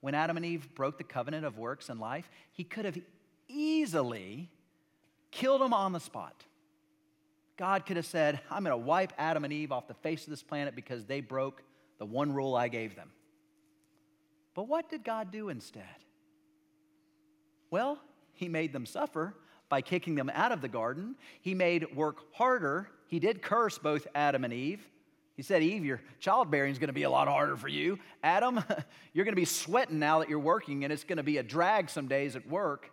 when 0.00 0.14
Adam 0.14 0.36
and 0.36 0.46
Eve 0.46 0.74
broke 0.74 0.98
the 0.98 1.04
covenant 1.04 1.44
of 1.44 1.58
works 1.58 1.88
and 1.88 2.00
life, 2.00 2.28
He 2.52 2.64
could 2.64 2.84
have 2.84 2.98
easily 3.50 4.48
killed 5.30 5.60
them 5.60 5.72
on 5.72 5.92
the 5.92 6.00
spot. 6.00 6.44
God 7.56 7.84
could 7.84 7.96
have 7.96 8.06
said, 8.06 8.40
I'm 8.50 8.64
going 8.64 8.72
to 8.72 8.86
wipe 8.86 9.12
Adam 9.18 9.44
and 9.44 9.52
Eve 9.52 9.70
off 9.70 9.86
the 9.86 9.94
face 9.94 10.24
of 10.24 10.30
this 10.30 10.42
planet 10.42 10.74
because 10.74 11.04
they 11.04 11.20
broke 11.20 11.62
the 11.98 12.06
one 12.06 12.32
rule 12.32 12.56
I 12.56 12.68
gave 12.68 12.96
them. 12.96 13.10
But 14.54 14.66
what 14.66 14.88
did 14.88 15.04
God 15.04 15.30
do 15.30 15.50
instead? 15.50 15.84
Well, 17.70 17.98
He 18.32 18.48
made 18.48 18.72
them 18.72 18.86
suffer 18.86 19.34
by 19.68 19.82
kicking 19.82 20.14
them 20.14 20.30
out 20.34 20.52
of 20.52 20.62
the 20.62 20.68
garden. 20.68 21.16
He 21.40 21.54
made 21.54 21.94
work 21.94 22.18
harder. 22.32 22.88
He 23.08 23.18
did 23.18 23.42
curse 23.42 23.78
both 23.78 24.06
Adam 24.14 24.44
and 24.44 24.52
Eve. 24.52 24.86
He 25.36 25.42
said, 25.42 25.62
Eve, 25.62 25.84
your 25.84 26.00
childbearing 26.18 26.72
is 26.72 26.78
going 26.78 26.88
to 26.88 26.94
be 26.94 27.04
a 27.04 27.10
lot 27.10 27.28
harder 27.28 27.56
for 27.56 27.68
you. 27.68 27.98
Adam, 28.22 28.62
you're 29.12 29.24
going 29.24 29.32
to 29.32 29.40
be 29.40 29.46
sweating 29.46 29.98
now 29.98 30.18
that 30.18 30.28
you're 30.28 30.38
working, 30.38 30.84
and 30.84 30.92
it's 30.92 31.04
going 31.04 31.18
to 31.18 31.22
be 31.22 31.38
a 31.38 31.42
drag 31.42 31.88
some 31.88 32.08
days 32.08 32.36
at 32.36 32.46
work. 32.46 32.90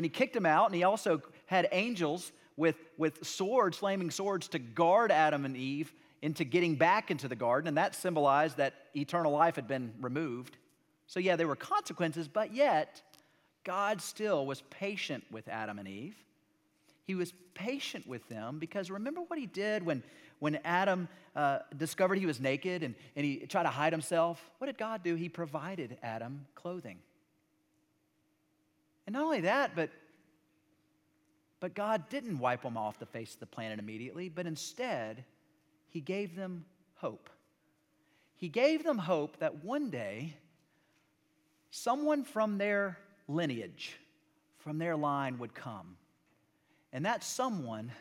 And 0.00 0.04
he 0.06 0.08
kicked 0.08 0.34
him 0.34 0.46
out, 0.46 0.64
and 0.64 0.74
he 0.74 0.82
also 0.82 1.20
had 1.44 1.68
angels 1.72 2.32
with, 2.56 2.76
with 2.96 3.22
swords, 3.22 3.76
flaming 3.76 4.10
swords, 4.10 4.48
to 4.48 4.58
guard 4.58 5.12
Adam 5.12 5.44
and 5.44 5.54
Eve 5.54 5.92
into 6.22 6.42
getting 6.42 6.74
back 6.74 7.10
into 7.10 7.28
the 7.28 7.36
garden, 7.36 7.68
and 7.68 7.76
that 7.76 7.94
symbolized 7.94 8.56
that 8.56 8.72
eternal 8.96 9.30
life 9.30 9.56
had 9.56 9.68
been 9.68 9.92
removed. 10.00 10.56
So, 11.06 11.20
yeah, 11.20 11.36
there 11.36 11.46
were 11.46 11.54
consequences, 11.54 12.28
but 12.28 12.54
yet, 12.54 13.02
God 13.62 14.00
still 14.00 14.46
was 14.46 14.62
patient 14.70 15.22
with 15.30 15.48
Adam 15.48 15.78
and 15.78 15.86
Eve. 15.86 16.16
He 17.04 17.14
was 17.14 17.34
patient 17.52 18.06
with 18.06 18.26
them 18.30 18.58
because 18.58 18.90
remember 18.90 19.20
what 19.20 19.38
he 19.38 19.44
did 19.44 19.84
when, 19.84 20.02
when 20.38 20.60
Adam 20.64 21.10
uh, 21.36 21.58
discovered 21.76 22.16
he 22.16 22.24
was 22.24 22.40
naked 22.40 22.82
and, 22.82 22.94
and 23.16 23.26
he 23.26 23.40
tried 23.40 23.64
to 23.64 23.68
hide 23.68 23.92
himself? 23.92 24.50
What 24.56 24.68
did 24.68 24.78
God 24.78 25.02
do? 25.02 25.14
He 25.14 25.28
provided 25.28 25.98
Adam 26.02 26.46
clothing. 26.54 27.00
And 29.06 29.14
not 29.14 29.24
only 29.24 29.40
that, 29.42 29.72
but, 29.74 29.90
but 31.58 31.74
God 31.74 32.08
didn't 32.08 32.38
wipe 32.38 32.62
them 32.62 32.76
off 32.76 32.98
the 32.98 33.06
face 33.06 33.34
of 33.34 33.40
the 33.40 33.46
planet 33.46 33.78
immediately, 33.78 34.28
but 34.28 34.46
instead, 34.46 35.24
he 35.88 36.00
gave 36.00 36.36
them 36.36 36.64
hope. 36.96 37.30
He 38.36 38.48
gave 38.48 38.84
them 38.84 38.98
hope 38.98 39.38
that 39.38 39.64
one 39.64 39.90
day 39.90 40.34
someone 41.70 42.24
from 42.24 42.58
their 42.58 42.98
lineage, 43.28 43.98
from 44.58 44.78
their 44.78 44.96
line, 44.96 45.38
would 45.38 45.54
come. 45.54 45.96
And 46.92 47.06
that 47.06 47.22
someone 47.22 47.92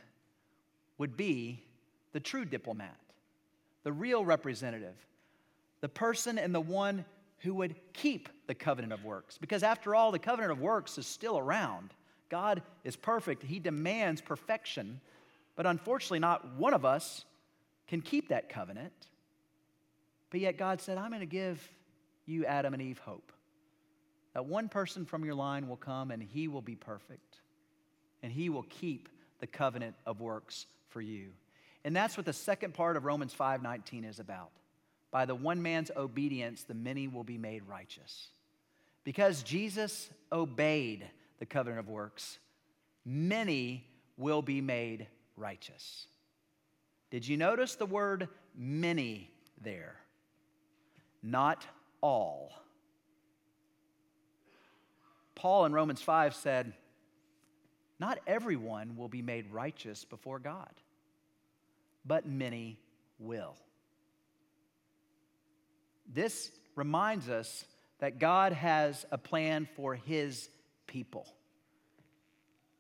would 0.98 1.16
be 1.16 1.64
the 2.12 2.20
true 2.20 2.46
diplomat, 2.46 2.98
the 3.84 3.92
real 3.92 4.26
representative, 4.26 4.96
the 5.82 5.90
person 5.90 6.38
and 6.38 6.54
the 6.54 6.60
one 6.60 7.06
who 7.40 7.54
would 7.56 7.76
keep 7.94 8.30
the 8.48 8.56
covenant 8.56 8.94
of 8.94 9.04
works. 9.04 9.38
Because 9.38 9.64
after 9.64 9.96
all, 9.96 10.12
the 10.12 10.20
covenant 10.20 10.52
of 10.52 10.60
works 10.60 10.98
is 10.98 11.08
still 11.08 11.38
around. 11.38 11.94
God 12.30 12.62
is 12.84 12.96
perfect, 12.96 13.44
He 13.44 13.60
demands 13.60 14.22
perfection, 14.22 15.02
but 15.56 15.66
unfortunately, 15.66 16.20
not 16.20 16.56
one 16.56 16.74
of 16.74 16.86
us 16.86 17.26
can 17.88 18.02
keep 18.02 18.30
that 18.30 18.50
covenant. 18.50 18.94
But 20.30 20.42
yet 20.42 20.58
God 20.58 20.80
said, 20.80 20.98
I'm 20.98 21.10
going 21.10 21.22
to 21.22 21.26
give 21.26 21.68
you, 22.26 22.46
Adam 22.46 22.74
and 22.74 22.82
Eve, 22.82 23.00
hope. 23.00 23.32
That 24.34 24.46
one 24.46 24.70
person 24.70 25.06
from 25.06 25.26
your 25.26 25.34
line 25.34 25.68
will 25.68 25.76
come 25.76 26.12
and 26.12 26.22
he 26.22 26.48
will 26.48 26.62
be 26.62 26.76
perfect. 26.76 27.40
And 28.22 28.32
he 28.32 28.50
will 28.50 28.66
keep 28.70 29.10
the 29.40 29.48
covenant 29.48 29.96
of 30.06 30.22
works 30.22 30.68
for 30.90 31.02
you. 31.02 31.30
And 31.84 31.96
that's 31.96 32.16
what 32.16 32.26
the 32.26 32.34
second 32.34 32.74
part 32.74 32.98
of 32.98 33.06
Romans 33.06 33.34
5:19 33.34 34.04
is 34.04 34.20
about. 34.20 34.52
By 35.12 35.26
the 35.26 35.36
one 35.36 35.62
man's 35.62 35.92
obedience, 35.96 36.64
the 36.64 36.74
many 36.74 37.08
will 37.08 37.24
be 37.24 37.38
made 37.38 37.64
righteous. 37.68 38.28
Because 39.04 39.44
Jesus 39.44 40.10
obeyed 40.32 41.06
the 41.40 41.46
covenant 41.46 41.80
of 41.80 41.90
works, 41.90 42.38
many 43.06 43.86
will 44.18 44.42
be 44.42 44.62
made 44.62 45.08
righteous. 45.36 46.08
Did 47.10 47.28
you 47.28 47.38
notice 47.38 47.76
the 47.76 47.86
word 47.86 48.28
many 48.56 49.32
there? 49.62 49.96
Not 51.24 51.66
all. 52.02 52.52
Paul 55.34 55.66
in 55.66 55.74
Romans 55.74 56.02
5 56.02 56.36
said, 56.36 56.74
Not 58.00 58.20
everyone 58.28 58.96
will 58.96 59.08
be 59.08 59.22
made 59.22 59.50
righteous 59.52 60.06
before 60.06 60.38
God, 60.38 60.70
but 62.06 62.28
many 62.28 62.78
will. 63.18 63.56
This 66.14 66.52
reminds 66.76 67.30
us 67.30 67.66
that 68.00 68.20
God 68.20 68.54
has 68.54 69.06
a 69.12 69.18
plan 69.18 69.68
for 69.76 69.96
His 69.96 70.50
people. 70.88 71.28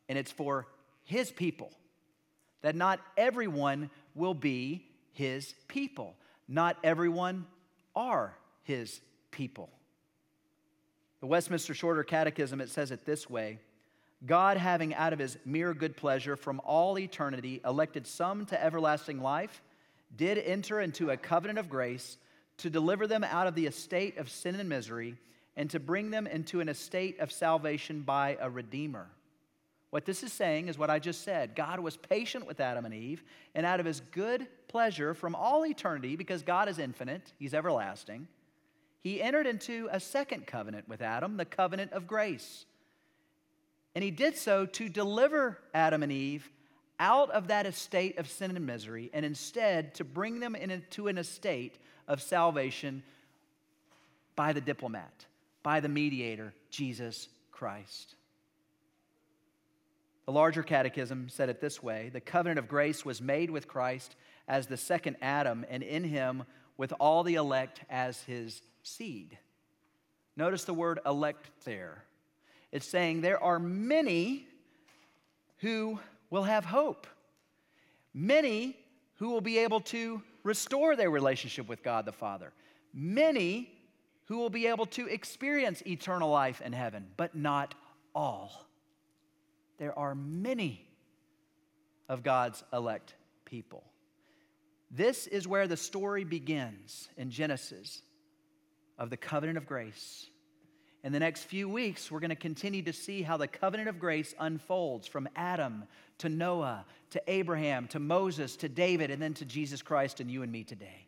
And 0.07 0.17
it's 0.17 0.31
for 0.31 0.67
His 1.03 1.31
people 1.31 1.71
that 2.61 2.75
not 2.75 2.99
everyone 3.17 3.89
will 4.15 4.33
be 4.33 4.85
his 5.19 5.53
people. 5.67 6.15
Not 6.47 6.77
everyone 6.83 7.45
are 7.95 8.35
his 8.63 9.01
people. 9.31 9.69
The 11.19 11.27
Westminster 11.27 11.73
Shorter 11.73 12.03
Catechism, 12.03 12.61
it 12.61 12.69
says 12.69 12.91
it 12.91 13.05
this 13.05 13.29
way 13.29 13.59
God, 14.25 14.57
having 14.57 14.93
out 14.95 15.13
of 15.13 15.19
his 15.19 15.37
mere 15.45 15.73
good 15.73 15.95
pleasure 15.95 16.35
from 16.35 16.61
all 16.65 16.97
eternity 16.97 17.61
elected 17.65 18.07
some 18.07 18.45
to 18.47 18.63
everlasting 18.63 19.21
life, 19.21 19.61
did 20.15 20.37
enter 20.37 20.79
into 20.79 21.09
a 21.09 21.17
covenant 21.17 21.59
of 21.59 21.69
grace 21.69 22.17
to 22.59 22.69
deliver 22.69 23.07
them 23.07 23.23
out 23.23 23.47
of 23.47 23.55
the 23.55 23.65
estate 23.65 24.17
of 24.17 24.29
sin 24.29 24.55
and 24.55 24.69
misery 24.69 25.15
and 25.57 25.69
to 25.71 25.79
bring 25.79 26.11
them 26.11 26.27
into 26.27 26.61
an 26.61 26.69
estate 26.69 27.19
of 27.19 27.31
salvation 27.31 28.01
by 28.01 28.37
a 28.39 28.49
Redeemer 28.49 29.09
what 29.89 30.05
this 30.05 30.21
is 30.23 30.31
saying 30.31 30.67
is 30.67 30.77
what 30.77 30.89
I 30.89 30.99
just 30.99 31.23
said. 31.23 31.55
God 31.55 31.79
was 31.79 31.97
patient 31.97 32.45
with 32.45 32.59
Adam 32.59 32.85
and 32.85 32.93
Eve, 32.93 33.23
and 33.55 33.65
out 33.65 33.79
of 33.79 33.85
his 33.85 34.01
good 34.11 34.47
pleasure 34.67 35.13
from 35.13 35.35
all 35.35 35.65
eternity, 35.65 36.15
because 36.15 36.43
God 36.43 36.69
is 36.69 36.77
infinite, 36.77 37.33
he's 37.39 37.53
everlasting, 37.53 38.27
he 39.01 39.21
entered 39.21 39.47
into 39.47 39.87
a 39.91 39.99
second 39.99 40.45
covenant 40.45 40.87
with 40.87 41.01
Adam, 41.01 41.37
the 41.37 41.45
covenant 41.45 41.93
of 41.93 42.05
grace. 42.05 42.65
And 43.95 44.03
he 44.03 44.11
did 44.11 44.37
so 44.37 44.65
to 44.65 44.89
deliver 44.89 45.57
Adam 45.73 46.03
and 46.03 46.11
Eve 46.11 46.51
out 46.99 47.31
of 47.31 47.47
that 47.47 47.65
estate 47.65 48.19
of 48.19 48.29
sin 48.29 48.55
and 48.55 48.67
misery, 48.67 49.09
and 49.13 49.25
instead 49.25 49.95
to 49.95 50.03
bring 50.03 50.39
them 50.39 50.53
into 50.53 51.07
an 51.07 51.17
estate 51.17 51.79
of 52.09 52.21
salvation 52.21 53.03
by 54.35 54.51
the 54.51 54.59
diplomat, 54.59 55.25
by 55.63 55.79
the 55.79 55.87
mediator, 55.87 56.53
Jesus 56.69 57.29
Christ. 57.51 58.15
The 60.25 60.31
larger 60.33 60.63
catechism 60.63 61.29
said 61.29 61.49
it 61.49 61.61
this 61.61 61.81
way 61.81 62.09
The 62.11 62.19
covenant 62.19 62.59
of 62.59 62.67
grace 62.67 63.05
was 63.05 63.21
made 63.21 63.49
with 63.49 63.67
Christ 63.67 64.15
as 64.47 64.67
the 64.67 64.77
second 64.77 65.17
Adam, 65.21 65.65
and 65.69 65.83
in 65.83 66.03
him 66.03 66.43
with 66.77 66.93
all 66.99 67.23
the 67.23 67.35
elect 67.35 67.81
as 67.89 68.23
his 68.23 68.61
seed. 68.83 69.37
Notice 70.35 70.63
the 70.63 70.73
word 70.73 70.99
elect 71.05 71.49
there. 71.65 72.03
It's 72.71 72.87
saying 72.87 73.21
there 73.21 73.41
are 73.43 73.59
many 73.59 74.47
who 75.57 75.99
will 76.29 76.43
have 76.43 76.65
hope, 76.65 77.07
many 78.13 78.77
who 79.19 79.29
will 79.29 79.41
be 79.41 79.59
able 79.59 79.81
to 79.81 80.21
restore 80.43 80.95
their 80.95 81.11
relationship 81.11 81.67
with 81.67 81.83
God 81.83 82.05
the 82.05 82.11
Father, 82.11 82.51
many 82.93 83.69
who 84.25 84.37
will 84.37 84.49
be 84.49 84.67
able 84.67 84.85
to 84.85 85.07
experience 85.07 85.83
eternal 85.85 86.29
life 86.29 86.61
in 86.61 86.71
heaven, 86.71 87.05
but 87.17 87.35
not 87.35 87.75
all. 88.15 88.65
There 89.77 89.97
are 89.97 90.15
many 90.15 90.87
of 92.07 92.23
God's 92.23 92.63
elect 92.71 93.15
people. 93.45 93.83
This 94.91 95.27
is 95.27 95.47
where 95.47 95.67
the 95.67 95.77
story 95.77 96.23
begins 96.23 97.09
in 97.17 97.29
Genesis 97.29 98.01
of 98.97 99.09
the 99.09 99.17
covenant 99.17 99.57
of 99.57 99.65
grace. 99.65 100.27
In 101.03 101.13
the 101.13 101.19
next 101.19 101.43
few 101.43 101.69
weeks, 101.69 102.11
we're 102.11 102.19
going 102.19 102.29
to 102.29 102.35
continue 102.35 102.81
to 102.81 102.91
see 102.91 103.21
how 103.21 103.37
the 103.37 103.47
covenant 103.47 103.87
of 103.87 103.99
grace 103.99 104.35
unfolds 104.39 105.07
from 105.07 105.29
Adam 105.35 105.85
to 106.17 106.27
Noah 106.27 106.85
to 107.11 107.21
Abraham 107.27 107.87
to 107.87 107.99
Moses 107.99 108.57
to 108.57 108.69
David 108.69 109.09
and 109.09 109.21
then 109.21 109.33
to 109.35 109.45
Jesus 109.45 109.81
Christ 109.81 110.19
and 110.19 110.29
you 110.29 110.43
and 110.43 110.51
me 110.51 110.63
today. 110.63 111.07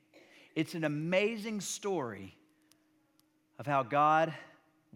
It's 0.55 0.75
an 0.75 0.85
amazing 0.85 1.61
story 1.61 2.35
of 3.59 3.67
how 3.67 3.83
God 3.83 4.33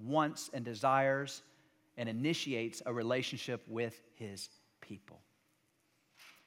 wants 0.02 0.50
and 0.54 0.64
desires 0.64 1.42
and 1.98 2.10
initiates 2.10 2.82
a 2.86 2.94
relationship 2.94 3.64
with 3.68 4.02
his 4.16 4.50
people. 4.82 5.20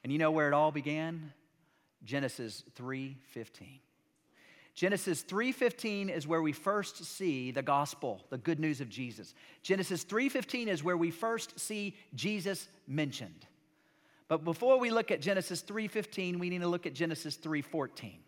And 0.02 0.12
you 0.12 0.18
know 0.18 0.30
where 0.30 0.48
it 0.48 0.54
all 0.54 0.72
began? 0.72 1.32
Genesis 2.04 2.64
3:15. 2.76 3.80
Genesis 4.78 5.24
3:15 5.24 6.08
is 6.08 6.24
where 6.24 6.40
we 6.40 6.52
first 6.52 7.04
see 7.04 7.50
the 7.50 7.62
gospel, 7.62 8.24
the 8.30 8.38
good 8.38 8.60
news 8.60 8.80
of 8.80 8.88
Jesus. 8.88 9.34
Genesis 9.60 10.04
3:15 10.04 10.68
is 10.68 10.84
where 10.84 10.96
we 10.96 11.10
first 11.10 11.58
see 11.58 11.96
Jesus 12.14 12.68
mentioned. 12.86 13.48
But 14.28 14.44
before 14.44 14.78
we 14.78 14.90
look 14.90 15.10
at 15.10 15.20
Genesis 15.20 15.62
3:15, 15.62 16.38
we 16.38 16.48
need 16.48 16.60
to 16.60 16.68
look 16.68 16.86
at 16.86 16.94
Genesis 16.94 17.36
3:14. 17.36 18.20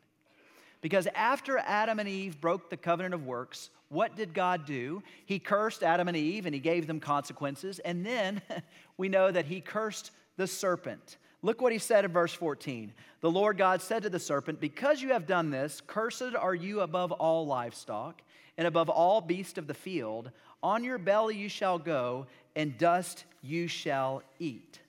Because 0.81 1.07
after 1.15 1.57
Adam 1.59 2.01
and 2.01 2.09
Eve 2.09 2.41
broke 2.41 2.69
the 2.69 2.77
covenant 2.77 3.15
of 3.15 3.25
works, 3.25 3.71
what 3.89 4.17
did 4.17 4.35
God 4.35 4.67
do? 4.67 5.05
He 5.27 5.39
cursed 5.39 5.85
Adam 5.85 6.09
and 6.09 6.17
Eve 6.17 6.47
and 6.47 6.55
he 6.55 6.61
gave 6.61 6.89
them 6.89 6.99
consequences. 6.99 7.79
And 7.79 8.05
then 8.05 8.43
we 8.97 9.09
know 9.09 9.31
that 9.31 9.45
he 9.45 9.61
cursed 9.61 10.11
the 10.37 10.49
serpent. 10.49 11.17
Look 11.43 11.63
what 11.63 11.73
he 11.73 11.79
said 11.79 12.05
in 12.05 12.13
verse 12.13 12.35
14. 12.35 12.93
The 13.21 13.31
Lord 13.31 13.57
God 13.57 13.81
said 13.81 14.03
to 14.03 14.11
the 14.11 14.19
serpent, 14.19 14.61
Because 14.61 15.01
you 15.01 15.11
have 15.11 15.27
done 15.27 15.51
this, 15.51 15.81
cursed 15.87 16.35
are 16.39 16.55
you 16.55 16.81
above 16.81 17.13
all 17.13 17.47
livestock 17.47 18.21
and 18.59 18.67
above 18.67 18.91
all 18.91 19.21
beasts 19.21 19.57
of 19.57 19.67
the 19.67 19.75
field. 19.75 20.31
On 20.63 20.85
your 20.85 20.99
belly 20.99 21.37
you 21.37 21.49
shall 21.49 21.79
go, 21.79 22.27
and 22.55 22.77
dust 22.77 23.25
you 23.43 23.69
shall 23.69 24.23
eat. 24.39 24.81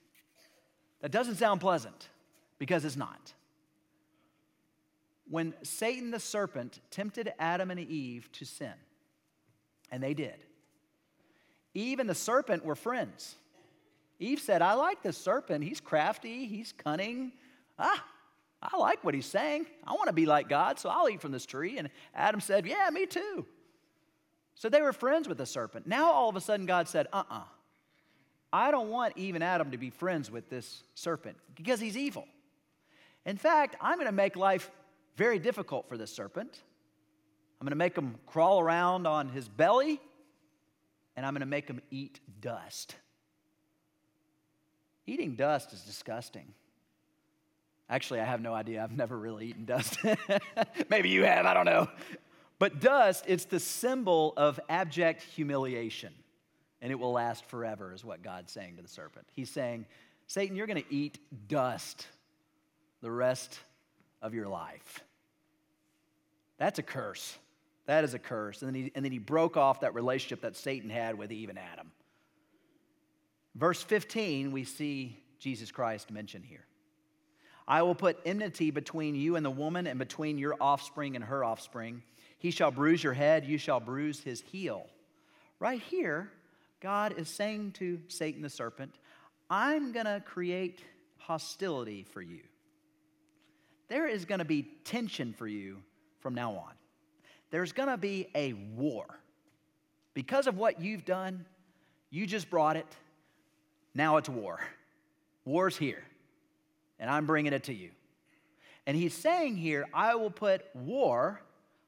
That 1.00 1.10
doesn't 1.10 1.36
sound 1.36 1.60
pleasant 1.60 2.08
because 2.58 2.84
it's 2.84 2.96
not. 2.96 3.32
When 5.28 5.54
Satan 5.62 6.10
the 6.10 6.20
serpent 6.20 6.80
tempted 6.90 7.32
Adam 7.38 7.70
and 7.70 7.80
Eve 7.80 8.30
to 8.32 8.44
sin, 8.44 8.74
and 9.90 10.02
they 10.02 10.12
did, 10.12 10.44
Eve 11.74 11.98
and 11.98 12.10
the 12.10 12.14
serpent 12.14 12.64
were 12.64 12.74
friends. 12.74 13.36
Eve 14.22 14.40
said, 14.40 14.62
I 14.62 14.74
like 14.74 15.02
this 15.02 15.18
serpent. 15.18 15.64
He's 15.64 15.80
crafty, 15.80 16.46
he's 16.46 16.72
cunning. 16.72 17.32
Ah, 17.78 18.04
I 18.62 18.76
like 18.76 19.02
what 19.02 19.14
he's 19.14 19.26
saying. 19.26 19.66
I 19.84 19.92
want 19.92 20.06
to 20.06 20.12
be 20.12 20.26
like 20.26 20.48
God, 20.48 20.78
so 20.78 20.88
I'll 20.88 21.08
eat 21.08 21.20
from 21.20 21.32
this 21.32 21.44
tree. 21.44 21.78
And 21.78 21.90
Adam 22.14 22.40
said, 22.40 22.64
Yeah, 22.66 22.88
me 22.92 23.06
too. 23.06 23.44
So 24.54 24.68
they 24.68 24.80
were 24.80 24.92
friends 24.92 25.28
with 25.28 25.38
the 25.38 25.46
serpent. 25.46 25.86
Now 25.86 26.12
all 26.12 26.28
of 26.28 26.36
a 26.36 26.40
sudden, 26.40 26.66
God 26.66 26.88
said, 26.88 27.08
Uh 27.12 27.24
uh-uh. 27.30 27.38
uh 27.38 27.42
I 28.52 28.70
don't 28.70 28.90
want 28.90 29.14
Eve 29.16 29.34
and 29.34 29.42
Adam 29.42 29.70
to 29.70 29.78
be 29.78 29.90
friends 29.90 30.30
with 30.30 30.50
this 30.50 30.84
serpent 30.94 31.38
because 31.56 31.80
he's 31.80 31.96
evil. 31.96 32.26
In 33.24 33.38
fact, 33.38 33.76
I'm 33.80 33.96
going 33.96 34.06
to 34.06 34.12
make 34.12 34.36
life 34.36 34.70
very 35.16 35.38
difficult 35.38 35.88
for 35.88 35.96
this 35.96 36.12
serpent. 36.12 36.60
I'm 37.60 37.64
going 37.64 37.70
to 37.72 37.76
make 37.76 37.96
him 37.96 38.16
crawl 38.26 38.60
around 38.60 39.06
on 39.06 39.30
his 39.30 39.48
belly, 39.48 40.00
and 41.16 41.24
I'm 41.24 41.32
going 41.32 41.40
to 41.40 41.46
make 41.46 41.66
him 41.66 41.80
eat 41.90 42.20
dust. 42.40 42.96
Eating 45.06 45.34
dust 45.34 45.72
is 45.72 45.82
disgusting. 45.82 46.54
Actually, 47.88 48.20
I 48.20 48.24
have 48.24 48.40
no 48.40 48.54
idea. 48.54 48.82
I've 48.82 48.96
never 48.96 49.18
really 49.18 49.46
eaten 49.46 49.64
dust. 49.64 49.98
Maybe 50.88 51.10
you 51.10 51.24
have, 51.24 51.44
I 51.44 51.54
don't 51.54 51.66
know. 51.66 51.88
But 52.58 52.80
dust, 52.80 53.24
it's 53.26 53.44
the 53.44 53.60
symbol 53.60 54.32
of 54.36 54.60
abject 54.68 55.22
humiliation, 55.22 56.12
and 56.80 56.92
it 56.92 56.94
will 56.94 57.12
last 57.12 57.44
forever, 57.46 57.92
is 57.92 58.04
what 58.04 58.22
God's 58.22 58.52
saying 58.52 58.76
to 58.76 58.82
the 58.82 58.88
serpent. 58.88 59.26
He's 59.32 59.50
saying, 59.50 59.86
Satan, 60.26 60.56
you're 60.56 60.66
going 60.66 60.82
to 60.82 60.94
eat 60.94 61.18
dust 61.48 62.06
the 63.00 63.10
rest 63.10 63.58
of 64.22 64.32
your 64.32 64.48
life. 64.48 65.04
That's 66.56 66.78
a 66.78 66.82
curse. 66.82 67.36
That 67.86 68.04
is 68.04 68.14
a 68.14 68.18
curse. 68.18 68.62
And 68.62 68.68
then, 68.68 68.84
he, 68.84 68.92
and 68.94 69.04
then 69.04 69.12
he 69.12 69.18
broke 69.18 69.56
off 69.56 69.80
that 69.80 69.94
relationship 69.94 70.42
that 70.42 70.56
Satan 70.56 70.88
had 70.88 71.18
with 71.18 71.32
Eve 71.32 71.48
and 71.48 71.58
Adam. 71.58 71.90
Verse 73.54 73.82
15, 73.82 74.52
we 74.52 74.64
see 74.64 75.22
Jesus 75.38 75.70
Christ 75.70 76.10
mentioned 76.10 76.44
here. 76.44 76.64
I 77.68 77.82
will 77.82 77.94
put 77.94 78.18
enmity 78.24 78.70
between 78.70 79.14
you 79.14 79.36
and 79.36 79.44
the 79.44 79.50
woman, 79.50 79.86
and 79.86 79.98
between 79.98 80.38
your 80.38 80.56
offspring 80.60 81.16
and 81.16 81.24
her 81.24 81.44
offspring. 81.44 82.02
He 82.38 82.50
shall 82.50 82.70
bruise 82.70 83.04
your 83.04 83.12
head, 83.12 83.46
you 83.46 83.58
shall 83.58 83.80
bruise 83.80 84.20
his 84.20 84.40
heel. 84.40 84.86
Right 85.60 85.80
here, 85.80 86.30
God 86.80 87.14
is 87.18 87.28
saying 87.28 87.72
to 87.72 88.00
Satan 88.08 88.42
the 88.42 88.50
serpent, 88.50 88.94
I'm 89.48 89.92
going 89.92 90.06
to 90.06 90.22
create 90.24 90.82
hostility 91.18 92.02
for 92.02 92.20
you. 92.20 92.40
There 93.88 94.08
is 94.08 94.24
going 94.24 94.40
to 94.40 94.44
be 94.44 94.66
tension 94.84 95.32
for 95.34 95.46
you 95.46 95.78
from 96.20 96.34
now 96.34 96.52
on. 96.52 96.72
There's 97.50 97.72
going 97.72 97.90
to 97.90 97.98
be 97.98 98.28
a 98.34 98.54
war. 98.54 99.04
Because 100.14 100.46
of 100.46 100.56
what 100.56 100.80
you've 100.80 101.04
done, 101.04 101.44
you 102.10 102.26
just 102.26 102.50
brought 102.50 102.76
it. 102.76 102.86
Now 103.94 104.16
it's 104.16 104.28
war. 104.28 104.60
War's 105.44 105.76
here, 105.76 106.02
and 106.98 107.10
I'm 107.10 107.26
bringing 107.26 107.52
it 107.52 107.64
to 107.64 107.74
you. 107.74 107.90
And 108.86 108.96
he's 108.96 109.14
saying 109.14 109.56
here, 109.56 109.86
I 109.92 110.14
will 110.14 110.30
put 110.30 110.64
war, 110.74 111.40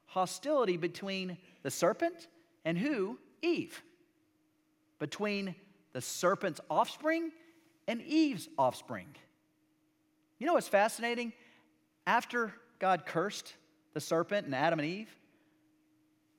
hostility 0.07 0.77
between 0.77 1.37
the 1.63 1.71
serpent 1.71 2.27
and 2.63 2.77
who? 2.77 3.17
Eve. 3.41 3.81
Between 4.99 5.55
the 5.93 6.01
serpent's 6.01 6.61
offspring 6.69 7.31
and 7.87 8.01
Eve's 8.01 8.49
offspring. 8.57 9.07
You 10.39 10.47
know 10.47 10.53
what's 10.53 10.67
fascinating? 10.67 11.33
After 12.07 12.53
God 12.79 13.05
cursed 13.05 13.53
the 13.93 14.01
serpent 14.01 14.45
and 14.45 14.55
Adam 14.55 14.79
and 14.79 14.87
Eve, 14.87 15.15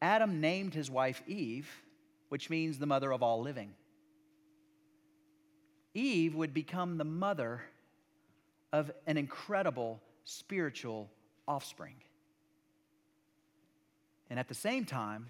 Adam 0.03 0.41
named 0.41 0.75
his 0.75 0.91
wife 0.91 1.23
Eve, 1.27 1.69
which 2.29 2.51
means 2.51 2.79
the 2.79 2.87
mother 2.87 3.13
of 3.13 3.23
all 3.23 3.41
living. 3.41 3.73
Eve 5.97 6.35
would 6.35 6.53
become 6.53 6.99
the 6.99 7.05
mother 7.05 7.63
of 8.73 8.91
an 9.07 9.17
incredible 9.17 10.01
spiritual 10.25 11.09
offspring. 11.49 11.95
And 14.29 14.39
at 14.39 14.49
the 14.49 14.55
same 14.55 14.85
time, 14.85 15.29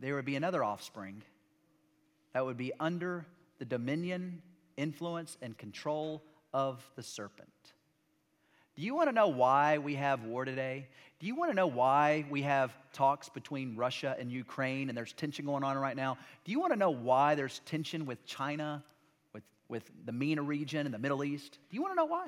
there 0.00 0.14
would 0.14 0.24
be 0.24 0.36
another 0.36 0.64
offspring 0.64 1.22
that 2.32 2.46
would 2.46 2.56
be 2.56 2.72
under 2.80 3.26
the 3.58 3.66
dominion, 3.66 4.40
influence, 4.78 5.36
and 5.42 5.56
control 5.58 6.22
of 6.54 6.82
the 6.96 7.02
serpent. 7.02 7.50
Do 8.74 8.82
you 8.82 8.94
want 8.94 9.10
to 9.10 9.12
know 9.12 9.28
why 9.28 9.76
we 9.78 9.96
have 9.96 10.24
war 10.24 10.46
today? 10.46 10.88
Do 11.20 11.26
you 11.26 11.36
want 11.36 11.50
to 11.50 11.54
know 11.54 11.66
why 11.66 12.24
we 12.30 12.40
have 12.42 12.72
talks 12.94 13.28
between 13.28 13.76
Russia 13.76 14.16
and 14.18 14.32
Ukraine 14.32 14.88
and 14.88 14.96
there's 14.96 15.12
tension 15.12 15.44
going 15.44 15.62
on 15.62 15.76
right 15.76 15.96
now? 15.96 16.16
Do 16.46 16.52
you 16.52 16.58
want 16.58 16.72
to 16.72 16.78
know 16.78 16.90
why 16.90 17.34
there's 17.34 17.60
tension 17.66 18.06
with 18.06 18.24
China 18.24 18.82
with 19.72 19.90
the 20.04 20.12
MENA 20.12 20.42
region 20.42 20.84
and 20.86 20.94
the 20.94 20.98
Middle 20.98 21.24
East. 21.24 21.58
Do 21.70 21.74
you 21.74 21.80
want 21.80 21.92
to 21.92 21.96
know 21.96 22.04
why? 22.04 22.26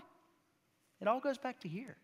It 1.02 1.06
all 1.06 1.20
goes 1.20 1.36
back 1.36 1.60
to 1.60 1.68
here. 1.68 1.98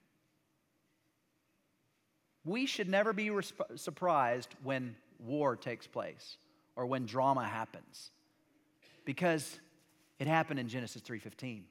We 2.44 2.66
should 2.66 2.90
never 2.90 3.14
be 3.14 3.28
resp- 3.28 3.78
surprised 3.78 4.54
when 4.62 4.96
war 5.18 5.56
takes 5.56 5.86
place 5.86 6.36
or 6.76 6.84
when 6.84 7.06
drama 7.06 7.44
happens 7.44 8.10
because 9.06 9.58
it 10.18 10.26
happened 10.26 10.60
in 10.60 10.68
Genesis 10.68 11.00
3:15. 11.00 11.64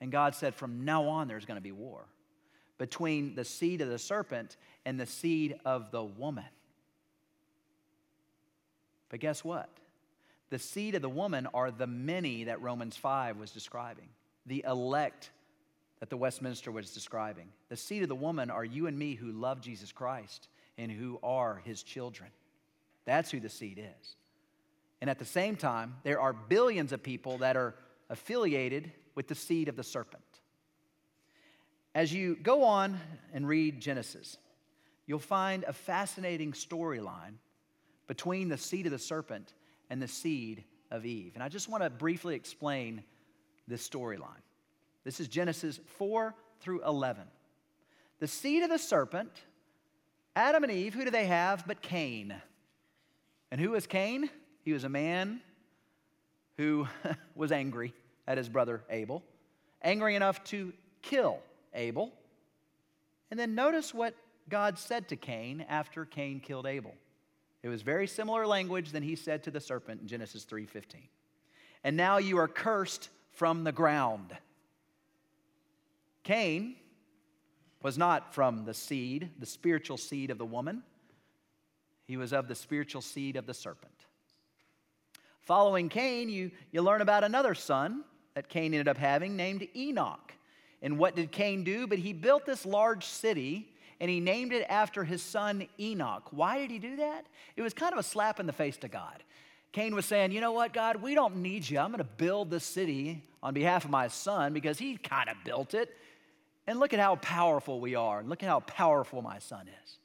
And 0.00 0.10
God 0.10 0.34
said 0.34 0.54
from 0.54 0.86
now 0.86 1.04
on 1.04 1.28
there's 1.28 1.44
going 1.44 1.58
to 1.58 1.62
be 1.62 1.72
war 1.72 2.06
between 2.78 3.34
the 3.34 3.44
seed 3.44 3.82
of 3.82 3.90
the 3.90 3.98
serpent 3.98 4.56
and 4.86 4.98
the 4.98 5.04
seed 5.04 5.60
of 5.66 5.90
the 5.90 6.02
woman. 6.02 6.48
But 9.10 9.20
guess 9.20 9.44
what? 9.44 9.68
The 10.50 10.58
seed 10.58 10.96
of 10.96 11.02
the 11.02 11.08
woman 11.08 11.46
are 11.54 11.70
the 11.70 11.86
many 11.86 12.44
that 12.44 12.60
Romans 12.60 12.96
5 12.96 13.36
was 13.38 13.52
describing, 13.52 14.08
the 14.46 14.64
elect 14.66 15.30
that 16.00 16.10
the 16.10 16.16
Westminster 16.16 16.72
was 16.72 16.90
describing. 16.90 17.48
The 17.68 17.76
seed 17.76 18.02
of 18.02 18.08
the 18.08 18.14
woman 18.14 18.50
are 18.50 18.64
you 18.64 18.86
and 18.86 18.98
me 18.98 19.14
who 19.14 19.30
love 19.30 19.60
Jesus 19.60 19.92
Christ 19.92 20.48
and 20.76 20.90
who 20.90 21.20
are 21.22 21.60
his 21.64 21.82
children. 21.82 22.30
That's 23.04 23.30
who 23.30 23.38
the 23.38 23.48
seed 23.48 23.78
is. 23.78 24.16
And 25.00 25.08
at 25.08 25.18
the 25.18 25.24
same 25.24 25.56
time, 25.56 25.96
there 26.02 26.20
are 26.20 26.32
billions 26.32 26.92
of 26.92 27.02
people 27.02 27.38
that 27.38 27.56
are 27.56 27.74
affiliated 28.08 28.90
with 29.14 29.28
the 29.28 29.34
seed 29.34 29.68
of 29.68 29.76
the 29.76 29.84
serpent. 29.84 30.22
As 31.94 32.12
you 32.12 32.36
go 32.36 32.64
on 32.64 32.98
and 33.32 33.46
read 33.46 33.80
Genesis, 33.80 34.36
you'll 35.06 35.18
find 35.18 35.64
a 35.64 35.72
fascinating 35.72 36.52
storyline 36.52 37.34
between 38.06 38.48
the 38.48 38.58
seed 38.58 38.86
of 38.86 38.92
the 38.92 38.98
serpent 38.98 39.52
and 39.90 40.00
the 40.00 40.08
seed 40.08 40.64
of 40.90 41.04
Eve. 41.04 41.32
And 41.34 41.42
I 41.42 41.48
just 41.48 41.68
want 41.68 41.82
to 41.82 41.90
briefly 41.90 42.34
explain 42.34 43.02
this 43.68 43.86
storyline. 43.86 44.42
This 45.04 45.20
is 45.20 45.28
Genesis 45.28 45.80
4 45.98 46.34
through 46.60 46.84
11. 46.84 47.24
The 48.20 48.28
seed 48.28 48.62
of 48.62 48.70
the 48.70 48.78
serpent, 48.78 49.30
Adam 50.36 50.62
and 50.62 50.72
Eve, 50.72 50.94
who 50.94 51.04
do 51.04 51.10
they 51.10 51.26
have 51.26 51.66
but 51.66 51.82
Cain? 51.82 52.34
And 53.50 53.60
who 53.60 53.70
was 53.70 53.86
Cain? 53.86 54.30
He 54.62 54.72
was 54.72 54.84
a 54.84 54.88
man 54.88 55.40
who 56.56 56.86
was 57.34 57.50
angry 57.50 57.94
at 58.26 58.38
his 58.38 58.48
brother 58.48 58.82
Abel, 58.90 59.24
angry 59.82 60.14
enough 60.14 60.44
to 60.44 60.72
kill 61.02 61.40
Abel. 61.74 62.12
And 63.30 63.40
then 63.40 63.54
notice 63.54 63.94
what 63.94 64.14
God 64.48 64.78
said 64.78 65.08
to 65.08 65.16
Cain 65.16 65.64
after 65.68 66.04
Cain 66.04 66.40
killed 66.40 66.66
Abel. 66.66 66.94
It 67.62 67.68
was 67.68 67.82
very 67.82 68.06
similar 68.06 68.46
language 68.46 68.92
than 68.92 69.02
he 69.02 69.16
said 69.16 69.42
to 69.44 69.50
the 69.50 69.60
serpent 69.60 70.00
in 70.00 70.08
Genesis 70.08 70.44
3:15. 70.44 71.08
And 71.84 71.96
now 71.96 72.18
you 72.18 72.38
are 72.38 72.48
cursed 72.48 73.08
from 73.32 73.64
the 73.64 73.72
ground. 73.72 74.36
Cain 76.22 76.76
was 77.82 77.96
not 77.96 78.34
from 78.34 78.64
the 78.64 78.74
seed, 78.74 79.30
the 79.38 79.46
spiritual 79.46 79.96
seed 79.96 80.30
of 80.30 80.38
the 80.38 80.44
woman. 80.44 80.82
He 82.04 82.16
was 82.16 82.32
of 82.32 82.48
the 82.48 82.54
spiritual 82.54 83.02
seed 83.02 83.36
of 83.36 83.46
the 83.46 83.54
serpent. 83.54 84.06
Following 85.42 85.88
Cain, 85.88 86.28
you, 86.28 86.50
you 86.70 86.82
learn 86.82 87.00
about 87.00 87.24
another 87.24 87.54
son 87.54 88.04
that 88.34 88.48
Cain 88.48 88.74
ended 88.74 88.88
up 88.88 88.98
having 88.98 89.36
named 89.36 89.66
Enoch. 89.74 90.34
And 90.82 90.98
what 90.98 91.16
did 91.16 91.32
Cain 91.32 91.64
do? 91.64 91.86
But 91.86 91.98
he 91.98 92.12
built 92.12 92.46
this 92.46 92.66
large 92.66 93.04
city 93.04 93.72
and 94.00 94.10
he 94.10 94.18
named 94.18 94.52
it 94.52 94.66
after 94.68 95.04
his 95.04 95.22
son 95.22 95.66
Enoch. 95.78 96.28
Why 96.30 96.58
did 96.58 96.70
he 96.70 96.78
do 96.78 96.96
that? 96.96 97.26
It 97.56 97.62
was 97.62 97.74
kind 97.74 97.92
of 97.92 97.98
a 97.98 98.02
slap 98.02 98.40
in 98.40 98.46
the 98.46 98.52
face 98.52 98.78
to 98.78 98.88
God. 98.88 99.22
Cain 99.72 99.94
was 99.94 100.06
saying, 100.06 100.32
You 100.32 100.40
know 100.40 100.52
what, 100.52 100.72
God, 100.72 100.96
we 100.96 101.14
don't 101.14 101.36
need 101.36 101.68
you. 101.68 101.78
I'm 101.78 101.90
going 101.90 101.98
to 101.98 102.04
build 102.04 102.50
this 102.50 102.64
city 102.64 103.22
on 103.42 103.54
behalf 103.54 103.84
of 103.84 103.90
my 103.90 104.08
son 104.08 104.52
because 104.52 104.78
he 104.78 104.96
kind 104.96 105.28
of 105.28 105.36
built 105.44 105.74
it. 105.74 105.94
And 106.66 106.80
look 106.80 106.92
at 106.92 107.00
how 107.00 107.16
powerful 107.16 107.80
we 107.80 107.94
are, 107.94 108.20
and 108.20 108.28
look 108.28 108.42
at 108.42 108.48
how 108.48 108.60
powerful 108.60 109.22
my 109.22 109.38
son 109.38 109.68
is. 109.84 109.98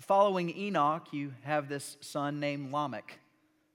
Following 0.00 0.56
Enoch, 0.56 1.08
you 1.12 1.32
have 1.42 1.68
this 1.68 1.96
son 2.00 2.40
named 2.40 2.72
Lamech. 2.72 3.18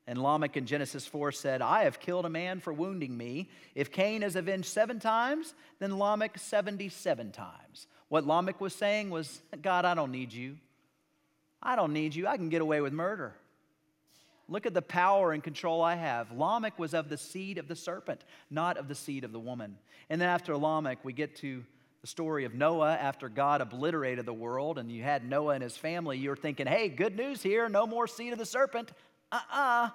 And 0.07 0.21
Lamech 0.21 0.55
in 0.55 0.65
Genesis 0.65 1.05
4 1.05 1.33
said, 1.33 1.61
I 1.61 1.83
have 1.83 1.99
killed 1.99 2.25
a 2.25 2.29
man 2.29 2.61
for 2.61 2.71
wounding 2.71 3.15
me. 3.15 3.49
If 3.75 3.91
Cain 3.91 4.23
is 4.23 4.35
avenged 4.35 4.69
seven 4.69 4.99
times, 4.99 5.53
then 5.79 5.99
Lamech 5.99 6.39
77 6.39 7.31
times. 7.31 7.87
What 8.09 8.25
Lamech 8.25 8.61
was 8.61 8.73
saying 8.73 9.09
was, 9.09 9.41
God, 9.61 9.85
I 9.85 9.93
don't 9.93 10.11
need 10.11 10.31
you. 10.31 10.57
I 11.61 11.75
don't 11.75 11.93
need 11.93 12.15
you. 12.15 12.27
I 12.27 12.37
can 12.37 12.49
get 12.49 12.61
away 12.61 12.81
with 12.81 12.93
murder. 12.93 13.33
Look 14.49 14.65
at 14.65 14.73
the 14.73 14.81
power 14.81 15.33
and 15.33 15.43
control 15.43 15.81
I 15.81 15.95
have. 15.95 16.31
Lamech 16.31 16.79
was 16.79 16.93
of 16.93 17.09
the 17.09 17.17
seed 17.17 17.57
of 17.57 17.67
the 17.67 17.75
serpent, 17.75 18.23
not 18.49 18.77
of 18.77 18.87
the 18.87 18.95
seed 18.95 19.25
of 19.25 19.33
the 19.33 19.39
woman. 19.39 19.77
And 20.09 20.21
then 20.21 20.29
after 20.29 20.55
Lamech, 20.55 20.99
we 21.03 21.11
get 21.11 21.35
to 21.37 21.65
the 22.01 22.07
story 22.07 22.45
of 22.45 22.53
Noah 22.53 22.93
after 22.93 23.27
God 23.27 23.59
obliterated 23.59 24.25
the 24.25 24.33
world 24.33 24.77
and 24.77 24.89
you 24.89 25.03
had 25.03 25.27
Noah 25.27 25.55
and 25.55 25.63
his 25.63 25.75
family. 25.75 26.17
You're 26.17 26.37
thinking, 26.37 26.67
hey, 26.67 26.87
good 26.87 27.17
news 27.17 27.43
here, 27.43 27.67
no 27.67 27.85
more 27.85 28.07
seed 28.07 28.31
of 28.31 28.39
the 28.39 28.45
serpent. 28.45 28.91
Uh 29.31 29.39
uh-uh. 29.51 29.85
uh 29.87 29.89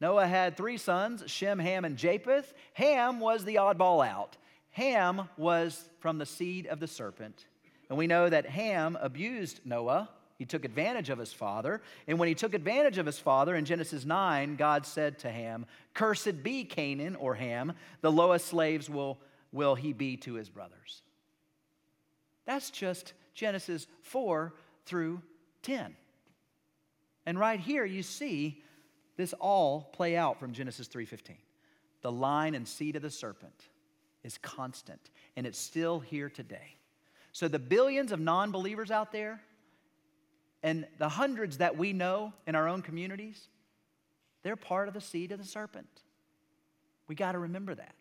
Noah 0.00 0.26
had 0.26 0.56
three 0.56 0.78
sons 0.78 1.22
Shem, 1.26 1.60
Ham, 1.60 1.84
and 1.84 1.96
Japheth. 1.96 2.52
Ham 2.74 3.20
was 3.20 3.44
the 3.44 3.56
oddball 3.56 4.06
out. 4.06 4.36
Ham 4.72 5.28
was 5.36 5.88
from 6.00 6.18
the 6.18 6.26
seed 6.26 6.66
of 6.66 6.80
the 6.80 6.86
serpent. 6.86 7.46
And 7.88 7.98
we 7.98 8.06
know 8.06 8.28
that 8.28 8.46
Ham 8.46 8.96
abused 9.00 9.60
Noah. 9.64 10.08
He 10.38 10.46
took 10.46 10.64
advantage 10.64 11.10
of 11.10 11.18
his 11.18 11.32
father. 11.32 11.82
And 12.06 12.18
when 12.18 12.28
he 12.28 12.34
took 12.34 12.54
advantage 12.54 12.98
of 12.98 13.06
his 13.06 13.18
father 13.18 13.54
in 13.54 13.66
Genesis 13.66 14.04
9, 14.04 14.56
God 14.56 14.86
said 14.86 15.18
to 15.20 15.30
Ham, 15.30 15.66
Cursed 15.94 16.42
be 16.42 16.64
Canaan 16.64 17.16
or 17.16 17.34
Ham, 17.34 17.74
the 18.00 18.10
lowest 18.10 18.46
slaves 18.46 18.88
will, 18.88 19.18
will 19.52 19.74
he 19.74 19.92
be 19.92 20.16
to 20.18 20.34
his 20.34 20.48
brothers. 20.48 21.02
That's 22.46 22.70
just 22.70 23.12
Genesis 23.34 23.86
4 24.02 24.54
through 24.86 25.20
10. 25.62 25.94
And 27.26 27.38
right 27.38 27.60
here 27.60 27.84
you 27.84 28.02
see 28.02 28.62
this 29.16 29.34
all 29.34 29.82
play 29.92 30.16
out 30.16 30.40
from 30.40 30.52
Genesis 30.52 30.88
3:15. 30.88 31.36
The 32.00 32.10
line 32.10 32.54
and 32.54 32.66
seed 32.66 32.96
of 32.96 33.02
the 33.02 33.10
serpent 33.10 33.68
is 34.24 34.38
constant, 34.38 35.10
and 35.36 35.46
it's 35.46 35.58
still 35.58 36.00
here 36.00 36.28
today. 36.28 36.76
So, 37.32 37.48
the 37.48 37.58
billions 37.58 38.12
of 38.12 38.20
non 38.20 38.50
believers 38.50 38.90
out 38.90 39.12
there 39.12 39.40
and 40.62 40.86
the 40.98 41.08
hundreds 41.08 41.58
that 41.58 41.76
we 41.76 41.92
know 41.92 42.32
in 42.46 42.54
our 42.54 42.68
own 42.68 42.82
communities, 42.82 43.48
they're 44.42 44.56
part 44.56 44.88
of 44.88 44.94
the 44.94 45.00
seed 45.00 45.32
of 45.32 45.38
the 45.38 45.44
serpent. 45.44 45.88
We 47.08 47.14
got 47.14 47.32
to 47.32 47.38
remember 47.38 47.74
that. 47.74 47.94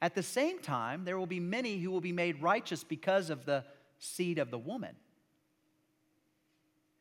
At 0.00 0.14
the 0.14 0.22
same 0.22 0.60
time, 0.60 1.04
there 1.04 1.18
will 1.18 1.26
be 1.26 1.40
many 1.40 1.78
who 1.78 1.90
will 1.90 2.00
be 2.00 2.12
made 2.12 2.42
righteous 2.42 2.84
because 2.84 3.30
of 3.30 3.44
the 3.44 3.64
seed 3.98 4.38
of 4.38 4.50
the 4.50 4.58
woman. 4.58 4.94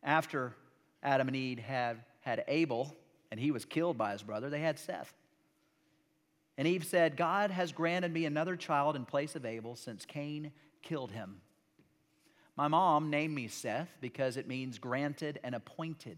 After 0.02 0.56
Adam 1.04 1.28
and 1.28 1.36
Eve 1.36 1.60
had, 1.60 2.04
had 2.22 2.44
Abel, 2.48 2.96
and 3.32 3.40
he 3.40 3.52
was 3.52 3.66
killed 3.66 3.98
by 3.98 4.12
his 4.12 4.24
brother, 4.24 4.50
they 4.50 4.60
had 4.62 4.80
Seth. 4.80 5.14
And 6.58 6.68
Eve 6.68 6.86
said, 6.86 7.18
God 7.18 7.52
has 7.52 7.72
granted 7.72 8.13
me 8.13 8.26
another 8.26 8.56
child 8.56 8.96
in 8.96 9.06
place 9.06 9.36
of 9.36 9.46
Abel 9.46 9.76
since 9.76 10.06
Cain 10.06 10.52
killed 10.82 11.12
him. 11.12 11.41
My 12.56 12.68
mom 12.70 13.10
named 13.10 13.36
me 13.36 13.48
Seth 13.48 13.89
because 14.00 14.38
it 14.38 14.48
means 14.48 14.80
granted 14.80 15.39
and 15.44 15.54
appointed. 15.54 16.18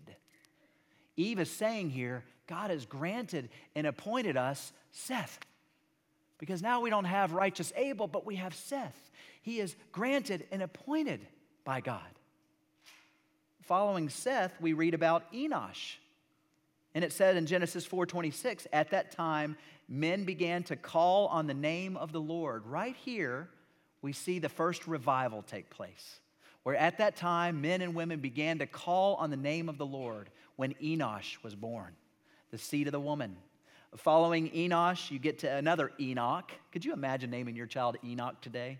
Eve 1.16 1.40
is 1.40 1.50
saying 1.50 1.90
here, 1.90 2.24
God 2.46 2.70
has 2.70 2.86
granted 2.86 3.50
and 3.76 3.88
appointed 3.88 4.38
us 4.38 4.72
Seth. 4.92 5.40
Because 6.38 6.62
now 6.62 6.82
we 6.82 6.92
don't 6.92 7.06
have 7.06 7.32
righteous 7.34 7.74
Abel, 7.76 8.08
but 8.08 8.26
we 8.26 8.36
have 8.36 8.54
Seth. 8.54 9.10
He 9.42 9.60
is 9.60 9.76
granted 9.92 10.46
and 10.52 10.62
appointed 10.62 11.26
by 11.66 11.82
God. 11.82 12.02
Following 13.64 14.10
Seth, 14.10 14.54
we 14.62 14.74
read 14.74 14.94
about 14.94 15.32
Enosh. 15.34 15.96
And 16.94 17.04
it 17.04 17.12
said 17.12 17.36
in 17.36 17.46
Genesis 17.46 17.86
4:26, 17.86 18.68
at 18.72 18.92
that 18.92 19.12
time 19.12 19.58
men 19.88 20.24
began 20.26 20.64
to 20.64 20.76
call 20.76 21.28
on 21.28 21.48
the 21.48 21.54
name 21.54 21.98
of 21.98 22.12
the 22.12 22.20
Lord. 22.20 22.66
Right 22.66 22.96
here, 22.96 23.50
we 24.02 24.14
see 24.14 24.40
the 24.40 24.50
first 24.50 24.88
revival 24.88 25.42
take 25.42 25.70
place, 25.70 26.20
where 26.64 26.76
at 26.76 26.98
that 26.98 27.16
time 27.16 27.62
men 27.62 27.82
and 27.82 27.96
women 27.96 28.20
began 28.20 28.60
to 28.60 28.68
call 28.68 29.16
on 29.16 29.30
the 29.30 29.38
name 29.38 29.70
of 29.70 29.78
the 29.78 29.86
Lord 29.86 30.30
when 30.56 30.74
Enosh 30.76 31.42
was 31.44 31.56
born, 31.56 31.96
the 32.52 32.58
seed 32.58 32.88
of 32.88 32.92
the 32.92 33.00
woman. 33.00 33.38
Following 33.96 34.50
Enosh, 34.52 35.10
you 35.12 35.18
get 35.18 35.40
to 35.40 35.52
another 35.56 35.92
Enoch. 36.00 36.52
Could 36.72 36.84
you 36.84 36.94
imagine 36.94 37.30
naming 37.30 37.56
your 37.56 37.68
child 37.68 37.98
Enoch 38.04 38.40
today? 38.42 38.80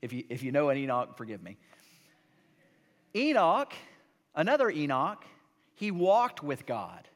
If 0.00 0.12
you, 0.12 0.24
if 0.28 0.42
you 0.42 0.52
know 0.52 0.68
an 0.68 0.78
Enoch, 0.78 1.16
forgive 1.16 1.42
me. 1.42 1.56
Enoch, 3.16 3.72
another 4.34 4.70
Enoch, 4.70 5.24
he 5.74 5.90
walked 5.90 6.42
with 6.42 6.66
God. 6.66 7.08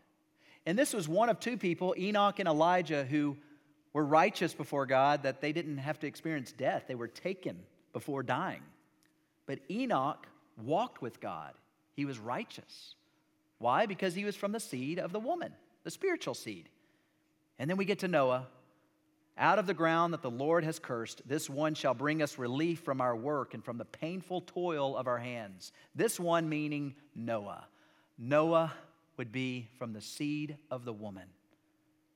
And 0.66 0.78
this 0.78 0.92
was 0.92 1.08
one 1.08 1.28
of 1.28 1.40
two 1.40 1.56
people, 1.56 1.94
Enoch 1.98 2.38
and 2.38 2.48
Elijah, 2.48 3.04
who 3.04 3.36
were 3.92 4.04
righteous 4.04 4.54
before 4.54 4.86
God 4.86 5.24
that 5.24 5.40
they 5.40 5.52
didn't 5.52 5.78
have 5.78 5.98
to 6.00 6.06
experience 6.06 6.52
death. 6.52 6.84
They 6.86 6.94
were 6.94 7.08
taken 7.08 7.58
before 7.92 8.22
dying. 8.22 8.62
But 9.46 9.58
Enoch 9.70 10.26
walked 10.62 11.02
with 11.02 11.20
God, 11.20 11.52
he 11.94 12.04
was 12.04 12.18
righteous. 12.18 12.94
Why? 13.58 13.86
Because 13.86 14.14
he 14.14 14.24
was 14.24 14.36
from 14.36 14.52
the 14.52 14.60
seed 14.60 14.98
of 14.98 15.12
the 15.12 15.20
woman, 15.20 15.52
the 15.84 15.90
spiritual 15.90 16.34
seed. 16.34 16.68
And 17.58 17.68
then 17.68 17.76
we 17.76 17.84
get 17.84 18.00
to 18.00 18.08
Noah. 18.08 18.46
Out 19.38 19.58
of 19.58 19.66
the 19.66 19.74
ground 19.74 20.12
that 20.12 20.22
the 20.22 20.30
Lord 20.30 20.62
has 20.64 20.78
cursed, 20.78 21.22
this 21.26 21.48
one 21.48 21.74
shall 21.74 21.94
bring 21.94 22.22
us 22.22 22.38
relief 22.38 22.80
from 22.80 23.00
our 23.00 23.16
work 23.16 23.54
and 23.54 23.64
from 23.64 23.78
the 23.78 23.84
painful 23.84 24.42
toil 24.42 24.96
of 24.96 25.06
our 25.06 25.18
hands. 25.18 25.72
This 25.94 26.20
one 26.20 26.48
meaning 26.48 26.94
Noah. 27.14 27.64
Noah 28.18 28.72
would 29.16 29.32
be 29.32 29.68
from 29.78 29.92
the 29.92 30.00
seed 30.00 30.56
of 30.70 30.84
the 30.84 30.92
woman, 30.92 31.28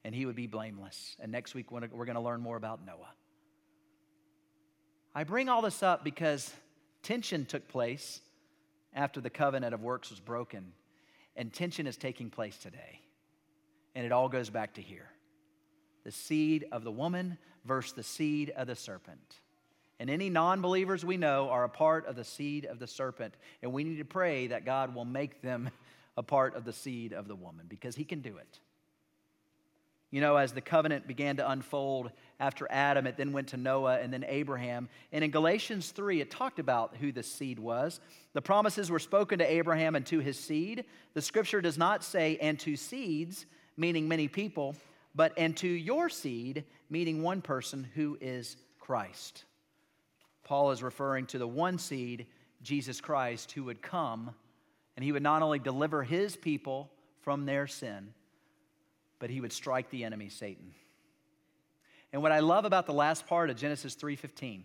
and 0.04 0.14
he 0.14 0.26
would 0.26 0.36
be 0.36 0.46
blameless. 0.46 1.16
And 1.20 1.30
next 1.30 1.54
week, 1.54 1.70
we're 1.70 1.86
going 1.86 2.14
to 2.14 2.20
learn 2.20 2.40
more 2.40 2.56
about 2.56 2.84
Noah. 2.84 3.12
I 5.14 5.24
bring 5.24 5.48
all 5.48 5.62
this 5.62 5.82
up 5.82 6.04
because 6.04 6.52
tension 7.02 7.46
took 7.46 7.68
place 7.68 8.20
after 8.94 9.20
the 9.20 9.30
covenant 9.30 9.74
of 9.74 9.82
works 9.82 10.10
was 10.10 10.20
broken, 10.20 10.72
and 11.36 11.52
tension 11.52 11.86
is 11.86 11.96
taking 11.96 12.30
place 12.30 12.56
today. 12.56 13.00
And 13.94 14.04
it 14.04 14.12
all 14.12 14.28
goes 14.28 14.50
back 14.50 14.74
to 14.74 14.82
here 14.82 15.08
the 16.04 16.12
seed 16.12 16.66
of 16.70 16.84
the 16.84 16.90
woman 16.90 17.36
versus 17.64 17.92
the 17.92 18.02
seed 18.02 18.50
of 18.50 18.68
the 18.68 18.76
serpent. 18.76 19.40
And 19.98 20.10
any 20.10 20.28
non 20.28 20.60
believers 20.60 21.04
we 21.04 21.16
know 21.16 21.48
are 21.48 21.64
a 21.64 21.68
part 21.68 22.06
of 22.06 22.16
the 22.16 22.24
seed 22.24 22.66
of 22.66 22.78
the 22.78 22.86
serpent. 22.86 23.34
And 23.62 23.72
we 23.72 23.82
need 23.82 23.98
to 23.98 24.04
pray 24.04 24.48
that 24.48 24.64
God 24.64 24.94
will 24.94 25.04
make 25.04 25.40
them 25.42 25.70
a 26.16 26.22
part 26.22 26.54
of 26.54 26.64
the 26.64 26.72
seed 26.72 27.12
of 27.12 27.28
the 27.28 27.34
woman 27.34 27.66
because 27.68 27.94
he 27.96 28.04
can 28.04 28.20
do 28.20 28.36
it. 28.36 28.60
You 30.10 30.20
know, 30.20 30.36
as 30.36 30.52
the 30.52 30.60
covenant 30.60 31.06
began 31.06 31.36
to 31.36 31.50
unfold 31.50 32.10
after 32.38 32.66
Adam, 32.70 33.06
it 33.06 33.16
then 33.16 33.32
went 33.32 33.48
to 33.48 33.56
Noah 33.56 33.98
and 33.98 34.12
then 34.12 34.24
Abraham. 34.28 34.88
And 35.12 35.24
in 35.24 35.30
Galatians 35.30 35.90
3, 35.90 36.20
it 36.20 36.30
talked 36.30 36.58
about 36.58 36.96
who 36.96 37.10
the 37.10 37.24
seed 37.24 37.58
was. 37.58 38.00
The 38.32 38.40
promises 38.40 38.90
were 38.90 39.00
spoken 39.00 39.40
to 39.40 39.52
Abraham 39.52 39.96
and 39.96 40.06
to 40.06 40.20
his 40.20 40.38
seed. 40.38 40.84
The 41.14 41.22
scripture 41.22 41.60
does 41.60 41.76
not 41.76 42.04
say, 42.04 42.38
and 42.40 42.58
to 42.60 42.76
seeds, 42.76 43.46
meaning 43.76 44.06
many 44.06 44.28
people, 44.28 44.76
but 45.14 45.32
and 45.36 45.56
to 45.58 45.68
your 45.68 46.08
seed, 46.08 46.64
meaning 46.88 47.22
one 47.22 47.42
person 47.42 47.86
who 47.94 48.16
is 48.20 48.56
Christ. 48.78 49.44
Paul 50.44 50.70
is 50.70 50.82
referring 50.82 51.26
to 51.26 51.38
the 51.38 51.48
one 51.48 51.78
seed, 51.78 52.26
Jesus 52.62 53.00
Christ, 53.00 53.50
who 53.52 53.64
would 53.64 53.82
come 53.82 54.30
and 54.96 55.04
he 55.04 55.12
would 55.12 55.22
not 55.22 55.42
only 55.42 55.58
deliver 55.58 56.02
his 56.02 56.36
people 56.36 56.90
from 57.20 57.44
their 57.44 57.66
sin, 57.66 58.14
but 59.18 59.30
he 59.30 59.40
would 59.40 59.52
strike 59.52 59.90
the 59.90 60.04
enemy, 60.04 60.28
Satan. 60.28 60.74
And 62.12 62.22
what 62.22 62.32
I 62.32 62.40
love 62.40 62.64
about 62.64 62.86
the 62.86 62.92
last 62.92 63.26
part 63.26 63.50
of 63.50 63.56
Genesis 63.56 63.94
3:15 63.94 64.64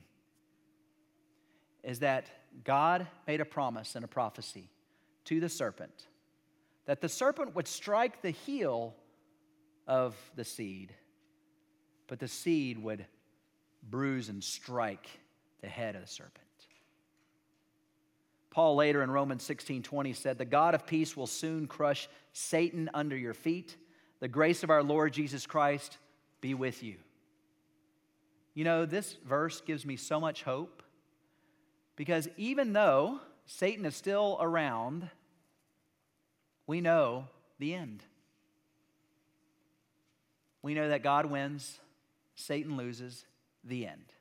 is 1.84 2.00
that 2.00 2.28
God 2.64 3.08
made 3.28 3.42
a 3.42 3.46
promise 3.46 3.96
and 3.96 4.06
a 4.06 4.08
prophecy 4.08 4.70
to 5.26 5.40
the 5.40 5.50
serpent 5.50 6.08
that 6.86 7.02
the 7.02 7.10
serpent 7.10 7.56
would 7.56 7.68
strike 7.68 8.22
the 8.22 8.32
heel 8.32 8.96
of 9.88 10.16
the 10.36 10.44
seed, 10.44 10.94
but 12.08 12.20
the 12.20 12.28
seed 12.28 12.78
would 12.78 13.06
bruise 13.82 14.30
and 14.30 14.44
strike 14.44 15.08
the 15.62 15.68
head 15.68 15.96
of 15.96 16.02
the 16.02 16.08
serpent. 16.08 16.46
Paul 18.52 18.76
later 18.76 19.02
in 19.02 19.10
Romans 19.10 19.44
16 19.44 19.82
20 19.82 20.14
said, 20.14 20.38
The 20.38 20.46
God 20.46 20.76
of 20.76 20.86
peace 20.86 21.18
will 21.18 21.28
soon 21.28 21.68
crush 21.68 22.08
Satan 22.34 22.90
under 22.94 23.18
your 23.18 23.34
feet. 23.34 23.76
The 24.20 24.28
grace 24.28 24.62
of 24.62 24.70
our 24.70 24.84
Lord 24.84 25.14
Jesus 25.14 25.48
Christ 25.48 25.98
be 26.42 26.54
with 26.54 26.84
you. 26.84 26.98
You 28.54 28.66
know, 28.66 28.86
this 28.86 29.16
verse 29.26 29.62
gives 29.62 29.86
me 29.86 29.96
so 29.96 30.20
much 30.20 30.44
hope 30.44 30.84
because 31.96 32.28
even 32.36 32.74
though 32.74 33.20
Satan 33.46 33.86
is 33.86 33.96
still 33.96 34.38
around, 34.42 35.10
we 36.68 36.82
know 36.82 37.28
the 37.58 37.74
end. 37.74 38.04
We 40.62 40.74
know 40.74 40.90
that 40.90 41.04
God 41.04 41.26
wins, 41.26 41.80
Satan 42.36 42.76
loses, 42.76 43.26
the 43.64 43.88
end. 43.88 44.14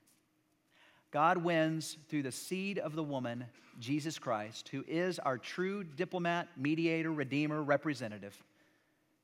God 1.11 1.39
wins 1.39 1.97
through 2.09 2.23
the 2.23 2.33
seed 2.33 2.79
of 2.79 2.95
the 2.95 3.03
woman, 3.03 3.45
Jesus 3.79 4.19
Christ, 4.19 4.69
who 4.69 4.85
is 4.87 5.19
our 5.19 5.39
true 5.39 5.83
diplomat, 5.83 6.49
mediator, 6.57 7.13
redeemer, 7.13 7.63
representative. 7.63 8.37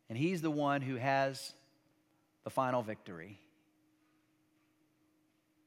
And 0.08 0.18
he's 0.18 0.42
the 0.42 0.50
one 0.50 0.82
who 0.82 0.96
has 0.96 1.52
the 2.44 2.50
final 2.50 2.82
victory. 2.82 3.38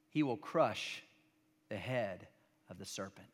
He 0.09 0.23
will 0.23 0.37
crush 0.37 1.03
the 1.69 1.77
head 1.77 2.27
of 2.69 2.79
the 2.79 2.85
serpent. 2.85 3.27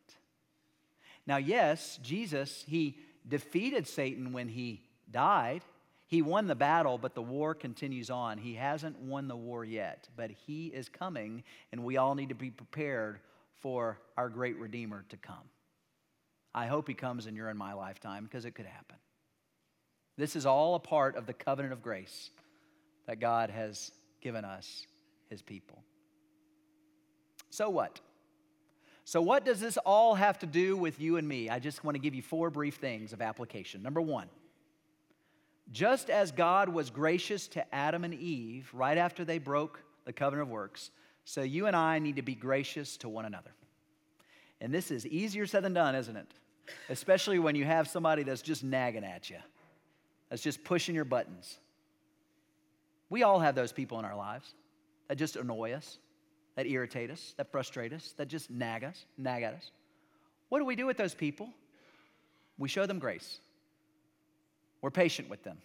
Now, 1.25 1.37
yes, 1.37 1.99
Jesus, 2.03 2.63
he 2.67 2.97
defeated 3.27 3.87
Satan 3.87 4.31
when 4.33 4.47
he 4.47 4.81
died. 5.09 5.63
He 6.07 6.21
won 6.21 6.47
the 6.47 6.55
battle, 6.55 6.97
but 6.97 7.15
the 7.15 7.21
war 7.21 7.55
continues 7.55 8.09
on. 8.09 8.37
He 8.37 8.53
hasn't 8.53 8.99
won 8.99 9.27
the 9.27 9.35
war 9.35 9.65
yet, 9.65 10.07
but 10.15 10.31
he 10.31 10.67
is 10.67 10.87
coming, 10.87 11.43
and 11.71 11.83
we 11.83 11.97
all 11.97 12.13
need 12.13 12.29
to 12.29 12.35
be 12.35 12.51
prepared 12.51 13.19
for 13.61 13.99
our 14.15 14.29
great 14.29 14.57
Redeemer 14.57 15.05
to 15.09 15.17
come. 15.17 15.49
I 16.53 16.67
hope 16.67 16.87
he 16.87 16.93
comes 16.93 17.25
in 17.25 17.35
your 17.35 17.49
and 17.49 17.57
my 17.57 17.73
lifetime 17.73 18.23
because 18.23 18.45
it 18.45 18.51
could 18.51 18.67
happen. 18.67 18.97
This 20.17 20.35
is 20.35 20.45
all 20.45 20.75
a 20.75 20.79
part 20.79 21.15
of 21.15 21.25
the 21.25 21.33
covenant 21.33 21.73
of 21.73 21.81
grace 21.81 22.29
that 23.07 23.19
God 23.19 23.49
has 23.49 23.91
given 24.21 24.45
us, 24.45 24.85
his 25.29 25.41
people. 25.41 25.83
So 27.49 27.69
what? 27.69 27.99
So, 29.03 29.21
what 29.21 29.45
does 29.45 29.59
this 29.59 29.77
all 29.77 30.15
have 30.15 30.39
to 30.39 30.45
do 30.45 30.77
with 30.77 30.99
you 30.99 31.17
and 31.17 31.27
me? 31.27 31.49
I 31.49 31.59
just 31.59 31.83
want 31.83 31.95
to 31.95 31.99
give 31.99 32.15
you 32.15 32.21
four 32.21 32.49
brief 32.49 32.75
things 32.75 33.13
of 33.13 33.21
application. 33.21 33.83
Number 33.83 34.01
one, 34.01 34.27
just 35.71 36.09
as 36.09 36.31
God 36.31 36.69
was 36.69 36.89
gracious 36.89 37.47
to 37.49 37.75
Adam 37.75 38.03
and 38.03 38.13
Eve 38.13 38.69
right 38.73 38.97
after 38.97 39.25
they 39.25 39.39
broke 39.39 39.81
the 40.05 40.13
covenant 40.13 40.47
of 40.47 40.51
works, 40.51 40.91
so 41.25 41.41
you 41.41 41.65
and 41.65 41.75
I 41.75 41.99
need 41.99 42.17
to 42.17 42.21
be 42.21 42.35
gracious 42.35 42.97
to 42.97 43.09
one 43.09 43.25
another. 43.25 43.51
And 44.61 44.73
this 44.73 44.91
is 44.91 45.05
easier 45.07 45.45
said 45.45 45.63
than 45.63 45.73
done, 45.73 45.95
isn't 45.95 46.15
it? 46.15 46.27
Especially 46.89 47.39
when 47.39 47.55
you 47.55 47.65
have 47.65 47.87
somebody 47.87 48.23
that's 48.23 48.41
just 48.41 48.63
nagging 48.63 49.03
at 49.03 49.29
you, 49.29 49.37
that's 50.29 50.41
just 50.41 50.63
pushing 50.63 50.95
your 50.95 51.05
buttons. 51.05 51.59
We 53.09 53.23
all 53.23 53.39
have 53.39 53.55
those 53.55 53.71
people 53.71 53.99
in 53.99 54.05
our 54.05 54.15
lives 54.15 54.53
that 55.07 55.17
just 55.17 55.35
annoy 55.35 55.73
us, 55.73 55.97
that 56.55 56.65
irritate 56.65 57.11
us, 57.11 57.33
that 57.37 57.51
frustrate 57.51 57.93
us, 57.93 58.13
that 58.17 58.27
just 58.27 58.49
nag 58.49 58.83
us, 58.83 59.05
nag 59.17 59.43
at 59.43 59.53
us. 59.53 59.71
What 60.49 60.59
do 60.59 60.65
we 60.65 60.75
do 60.75 60.85
with 60.85 60.97
those 60.97 61.13
people? 61.13 61.49
We 62.57 62.69
show 62.69 62.85
them 62.85 62.99
grace. 62.99 63.39
We're 64.85 64.91
patient 64.91 65.31
with 65.31 65.41
them. 65.41 65.57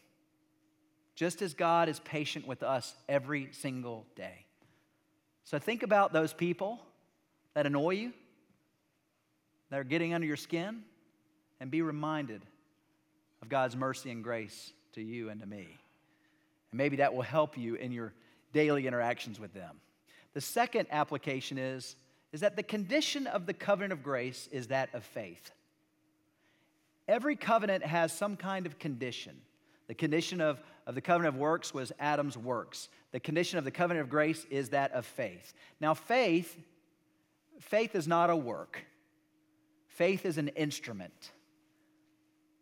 Just 1.14 1.42
as 1.42 1.52
God 1.52 1.90
is 1.90 2.00
patient 2.00 2.46
with 2.46 2.62
us 2.62 2.94
every 3.06 3.50
single 3.52 4.06
day. 4.16 4.46
So 5.44 5.58
think 5.58 5.82
about 5.82 6.14
those 6.14 6.32
people 6.32 6.80
that 7.52 7.66
annoy 7.66 7.90
you, 7.90 8.12
that 9.68 9.78
are 9.78 9.84
getting 9.84 10.14
under 10.14 10.26
your 10.26 10.38
skin, 10.38 10.84
and 11.60 11.70
be 11.70 11.82
reminded 11.82 12.40
of 13.42 13.50
God's 13.50 13.76
mercy 13.76 14.10
and 14.10 14.24
grace 14.24 14.72
to 14.94 15.02
you 15.02 15.28
and 15.28 15.38
to 15.42 15.46
me. 15.46 15.68
And 16.70 16.78
maybe 16.78 16.96
that 16.96 17.12
will 17.12 17.20
help 17.20 17.58
you 17.58 17.74
in 17.74 17.92
your 17.92 18.14
daily 18.54 18.86
interactions 18.86 19.38
with 19.38 19.52
them. 19.52 19.82
The 20.32 20.40
second 20.40 20.86
application 20.90 21.58
is, 21.58 21.94
is 22.32 22.40
that 22.40 22.56
the 22.56 22.62
condition 22.62 23.26
of 23.26 23.44
the 23.44 23.52
covenant 23.52 23.92
of 23.92 24.02
grace 24.02 24.48
is 24.50 24.68
that 24.68 24.88
of 24.94 25.04
faith. 25.04 25.50
Every 27.10 27.34
covenant 27.34 27.84
has 27.84 28.12
some 28.12 28.36
kind 28.36 28.66
of 28.66 28.78
condition. 28.78 29.36
The 29.88 29.94
condition 29.94 30.40
of, 30.40 30.62
of 30.86 30.94
the 30.94 31.00
covenant 31.00 31.34
of 31.34 31.40
works 31.40 31.74
was 31.74 31.90
Adam's 31.98 32.38
works. 32.38 32.88
The 33.10 33.18
condition 33.18 33.58
of 33.58 33.64
the 33.64 33.72
covenant 33.72 34.04
of 34.04 34.10
grace 34.10 34.46
is 34.48 34.68
that 34.68 34.92
of 34.92 35.04
faith. 35.04 35.52
Now, 35.80 35.94
faith, 35.94 36.56
faith 37.58 37.96
is 37.96 38.06
not 38.06 38.30
a 38.30 38.36
work. 38.36 38.84
Faith 39.88 40.24
is 40.24 40.38
an 40.38 40.48
instrument 40.48 41.32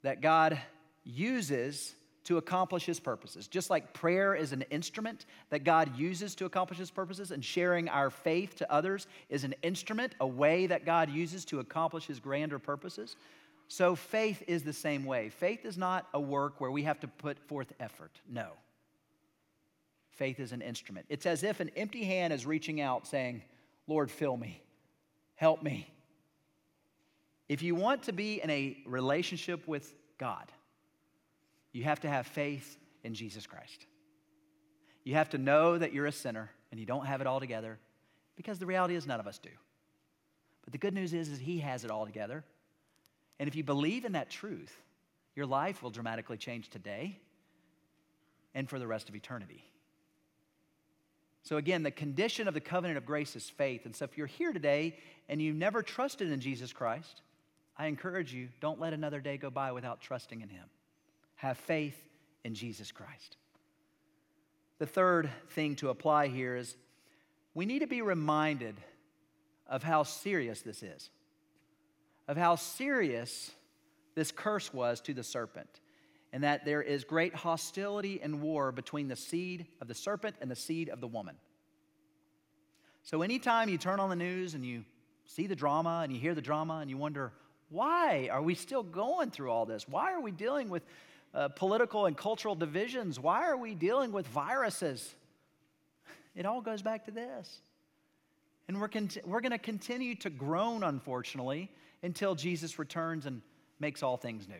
that 0.00 0.22
God 0.22 0.58
uses 1.04 1.94
to 2.24 2.38
accomplish 2.38 2.86
his 2.86 3.00
purposes. 3.00 3.48
Just 3.48 3.68
like 3.68 3.92
prayer 3.92 4.34
is 4.34 4.52
an 4.52 4.62
instrument 4.70 5.26
that 5.50 5.62
God 5.62 5.94
uses 5.98 6.34
to 6.36 6.46
accomplish 6.46 6.78
his 6.78 6.90
purposes, 6.90 7.32
and 7.32 7.44
sharing 7.44 7.90
our 7.90 8.08
faith 8.08 8.56
to 8.56 8.72
others 8.72 9.06
is 9.28 9.44
an 9.44 9.54
instrument, 9.62 10.14
a 10.20 10.26
way 10.26 10.66
that 10.68 10.86
God 10.86 11.10
uses 11.10 11.44
to 11.46 11.60
accomplish 11.60 12.06
his 12.06 12.18
grander 12.18 12.58
purposes. 12.58 13.16
So 13.68 13.94
faith 13.94 14.42
is 14.46 14.62
the 14.62 14.72
same 14.72 15.04
way. 15.04 15.28
Faith 15.28 15.66
is 15.66 15.76
not 15.76 16.08
a 16.14 16.20
work 16.20 16.60
where 16.60 16.70
we 16.70 16.84
have 16.84 16.98
to 17.00 17.08
put 17.08 17.38
forth 17.38 17.72
effort. 17.78 18.10
No. 18.28 18.48
Faith 20.10 20.40
is 20.40 20.52
an 20.52 20.62
instrument. 20.62 21.06
It's 21.10 21.26
as 21.26 21.44
if 21.44 21.60
an 21.60 21.70
empty 21.76 22.04
hand 22.04 22.32
is 22.32 22.46
reaching 22.46 22.80
out 22.80 23.06
saying, 23.06 23.42
Lord, 23.86 24.10
fill 24.10 24.36
me, 24.36 24.62
help 25.36 25.62
me. 25.62 25.86
If 27.48 27.62
you 27.62 27.74
want 27.74 28.04
to 28.04 28.12
be 28.12 28.40
in 28.42 28.50
a 28.50 28.76
relationship 28.86 29.66
with 29.68 29.94
God, 30.16 30.50
you 31.72 31.84
have 31.84 32.00
to 32.00 32.08
have 32.08 32.26
faith 32.26 32.78
in 33.04 33.14
Jesus 33.14 33.46
Christ. 33.46 33.86
You 35.04 35.14
have 35.14 35.30
to 35.30 35.38
know 35.38 35.78
that 35.78 35.92
you're 35.92 36.06
a 36.06 36.12
sinner 36.12 36.50
and 36.70 36.80
you 36.80 36.86
don't 36.86 37.06
have 37.06 37.20
it 37.20 37.26
all 37.26 37.40
together 37.40 37.78
because 38.34 38.58
the 38.58 38.66
reality 38.66 38.94
is 38.94 39.06
none 39.06 39.20
of 39.20 39.26
us 39.26 39.38
do. 39.38 39.50
But 40.64 40.72
the 40.72 40.78
good 40.78 40.94
news 40.94 41.12
is, 41.14 41.28
is 41.28 41.38
He 41.38 41.60
has 41.60 41.84
it 41.84 41.90
all 41.90 42.06
together 42.06 42.44
and 43.38 43.48
if 43.48 43.54
you 43.54 43.64
believe 43.64 44.04
in 44.04 44.12
that 44.12 44.30
truth, 44.30 44.74
your 45.34 45.46
life 45.46 45.82
will 45.82 45.90
dramatically 45.90 46.36
change 46.36 46.68
today 46.68 47.18
and 48.54 48.68
for 48.68 48.78
the 48.78 48.86
rest 48.86 49.08
of 49.08 49.14
eternity. 49.14 49.64
So, 51.44 51.56
again, 51.56 51.82
the 51.82 51.90
condition 51.90 52.48
of 52.48 52.54
the 52.54 52.60
covenant 52.60 52.98
of 52.98 53.06
grace 53.06 53.36
is 53.36 53.48
faith. 53.48 53.86
And 53.86 53.94
so, 53.94 54.04
if 54.04 54.18
you're 54.18 54.26
here 54.26 54.52
today 54.52 54.98
and 55.28 55.40
you've 55.40 55.56
never 55.56 55.82
trusted 55.82 56.30
in 56.30 56.40
Jesus 56.40 56.72
Christ, 56.72 57.22
I 57.76 57.86
encourage 57.86 58.34
you 58.34 58.48
don't 58.60 58.80
let 58.80 58.92
another 58.92 59.20
day 59.20 59.36
go 59.38 59.48
by 59.48 59.72
without 59.72 60.00
trusting 60.00 60.40
in 60.40 60.48
Him. 60.48 60.64
Have 61.36 61.56
faith 61.56 61.96
in 62.44 62.54
Jesus 62.54 62.90
Christ. 62.90 63.36
The 64.78 64.86
third 64.86 65.30
thing 65.50 65.76
to 65.76 65.90
apply 65.90 66.28
here 66.28 66.56
is 66.56 66.76
we 67.54 67.66
need 67.66 67.80
to 67.80 67.86
be 67.86 68.02
reminded 68.02 68.76
of 69.66 69.82
how 69.82 70.02
serious 70.02 70.62
this 70.62 70.82
is 70.82 71.10
of 72.28 72.36
how 72.36 72.54
serious 72.54 73.50
this 74.14 74.30
curse 74.30 74.72
was 74.72 75.00
to 75.00 75.14
the 75.14 75.22
serpent, 75.22 75.80
and 76.32 76.44
that 76.44 76.64
there 76.64 76.82
is 76.82 77.04
great 77.04 77.34
hostility 77.34 78.20
and 78.22 78.42
war 78.42 78.70
between 78.70 79.08
the 79.08 79.16
seed 79.16 79.66
of 79.80 79.88
the 79.88 79.94
serpent 79.94 80.36
and 80.40 80.50
the 80.50 80.56
seed 80.56 80.90
of 80.90 81.00
the 81.00 81.06
woman. 81.06 81.34
So, 83.02 83.22
anytime 83.22 83.70
you 83.70 83.78
turn 83.78 83.98
on 84.00 84.10
the 84.10 84.16
news 84.16 84.54
and 84.54 84.64
you 84.64 84.84
see 85.24 85.46
the 85.46 85.56
drama 85.56 86.00
and 86.04 86.12
you 86.12 86.20
hear 86.20 86.34
the 86.34 86.42
drama 86.42 86.78
and 86.80 86.90
you 86.90 86.98
wonder, 86.98 87.32
why 87.70 88.28
are 88.30 88.42
we 88.42 88.54
still 88.54 88.82
going 88.82 89.30
through 89.30 89.50
all 89.50 89.66
this? 89.66 89.88
Why 89.88 90.12
are 90.12 90.20
we 90.20 90.30
dealing 90.30 90.68
with 90.68 90.82
uh, 91.34 91.48
political 91.48 92.06
and 92.06 92.16
cultural 92.16 92.54
divisions? 92.54 93.18
Why 93.18 93.44
are 93.48 93.56
we 93.56 93.74
dealing 93.74 94.12
with 94.12 94.26
viruses? 94.26 95.14
It 96.34 96.46
all 96.46 96.60
goes 96.60 96.82
back 96.82 97.06
to 97.06 97.10
this. 97.10 97.60
And 98.68 98.80
we're, 98.80 98.88
cont- 98.88 99.18
we're 99.24 99.40
going 99.40 99.52
to 99.52 99.58
continue 99.58 100.14
to 100.16 100.30
groan, 100.30 100.82
unfortunately, 100.84 101.70
until 102.02 102.34
Jesus 102.34 102.78
returns 102.78 103.26
and 103.26 103.42
makes 103.80 104.02
all 104.02 104.16
things 104.16 104.48
new. 104.48 104.54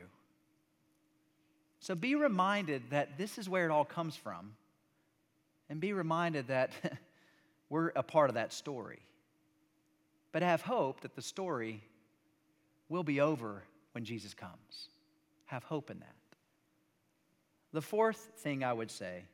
So 1.80 1.94
be 1.94 2.14
reminded 2.14 2.90
that 2.90 3.18
this 3.18 3.38
is 3.38 3.48
where 3.48 3.64
it 3.64 3.70
all 3.70 3.84
comes 3.84 4.16
from, 4.16 4.54
and 5.70 5.80
be 5.80 5.92
reminded 5.92 6.48
that 6.48 6.70
we're 7.70 7.92
a 7.94 8.02
part 8.02 8.30
of 8.30 8.34
that 8.34 8.52
story. 8.52 9.00
But 10.32 10.42
have 10.42 10.62
hope 10.62 11.00
that 11.00 11.14
the 11.14 11.22
story 11.22 11.82
will 12.88 13.02
be 13.04 13.20
over 13.20 13.62
when 13.92 14.04
Jesus 14.04 14.34
comes. 14.34 14.88
Have 15.46 15.64
hope 15.64 15.90
in 15.90 16.00
that. 16.00 16.14
The 17.72 17.82
fourth 17.82 18.30
thing 18.38 18.64
I 18.64 18.72
would 18.72 18.90
say 18.90 19.24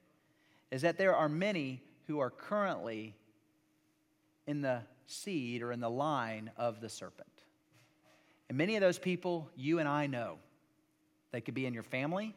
is 0.71 0.83
that 0.83 0.99
there 0.99 1.15
are 1.15 1.29
many 1.29 1.83
who 2.07 2.19
are 2.19 2.31
currently 2.31 3.15
in 4.47 4.61
the 4.61 4.83
seed 5.07 5.63
or 5.63 5.73
in 5.73 5.81
the 5.81 5.91
line 5.91 6.51
of 6.57 6.81
the 6.81 6.89
serpent. 6.89 7.34
And 8.55 8.59
many 8.59 8.77
of 8.77 8.83
those 8.83 9.01
people 9.01 9.51
you 9.57 9.81
and 9.81 9.89
I 9.89 10.07
know. 10.07 10.39
They 11.33 11.41
could 11.41 11.55
be 11.55 11.67
in 11.67 11.75
your 11.75 11.83
family, 11.83 12.37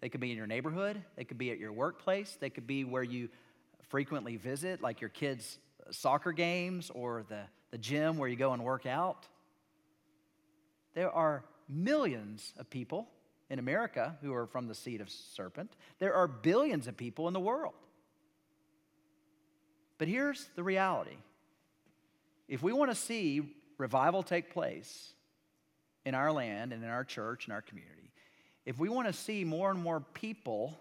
they 0.00 0.08
could 0.08 0.20
be 0.20 0.30
in 0.30 0.36
your 0.36 0.46
neighborhood, 0.46 1.02
they 1.16 1.24
could 1.24 1.38
be 1.38 1.50
at 1.50 1.58
your 1.58 1.72
workplace, 1.72 2.38
they 2.40 2.50
could 2.50 2.68
be 2.68 2.84
where 2.84 3.02
you 3.02 3.28
frequently 3.88 4.36
visit, 4.36 4.80
like 4.80 5.00
your 5.00 5.10
kids' 5.10 5.58
soccer 5.90 6.30
games 6.30 6.88
or 6.94 7.24
the, 7.28 7.40
the 7.72 7.78
gym 7.78 8.16
where 8.16 8.28
you 8.28 8.36
go 8.36 8.52
and 8.52 8.62
work 8.62 8.86
out. 8.86 9.26
There 10.94 11.10
are 11.10 11.42
millions 11.68 12.54
of 12.56 12.70
people 12.70 13.08
in 13.48 13.58
America 13.58 14.16
who 14.22 14.32
are 14.32 14.46
from 14.46 14.68
the 14.68 14.74
seed 14.76 15.00
of 15.00 15.10
serpent. 15.10 15.72
There 15.98 16.14
are 16.14 16.28
billions 16.28 16.86
of 16.86 16.96
people 16.96 17.26
in 17.26 17.34
the 17.34 17.40
world. 17.40 17.74
But 19.98 20.06
here's 20.06 20.48
the 20.54 20.62
reality 20.62 21.16
if 22.46 22.62
we 22.62 22.72
want 22.72 22.92
to 22.92 22.96
see 22.96 23.56
revival 23.78 24.22
take 24.22 24.54
place 24.54 25.12
in 26.04 26.14
our 26.14 26.32
land 26.32 26.72
and 26.72 26.82
in 26.82 26.88
our 26.88 27.04
church 27.04 27.46
and 27.46 27.52
our 27.52 27.62
community, 27.62 28.12
if 28.66 28.78
we 28.78 28.88
want 28.88 29.06
to 29.06 29.12
see 29.12 29.44
more 29.44 29.70
and 29.70 29.82
more 29.82 30.00
people 30.00 30.78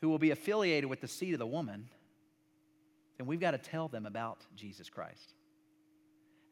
who 0.00 0.08
will 0.08 0.18
be 0.18 0.30
affiliated 0.30 0.88
with 0.88 1.00
the 1.00 1.08
seed 1.08 1.32
of 1.32 1.38
the 1.38 1.46
woman, 1.46 1.88
then 3.16 3.26
we've 3.26 3.40
got 3.40 3.50
to 3.50 3.58
tell 3.58 3.88
them 3.88 4.06
about 4.06 4.44
Jesus 4.54 4.88
Christ. 4.88 5.34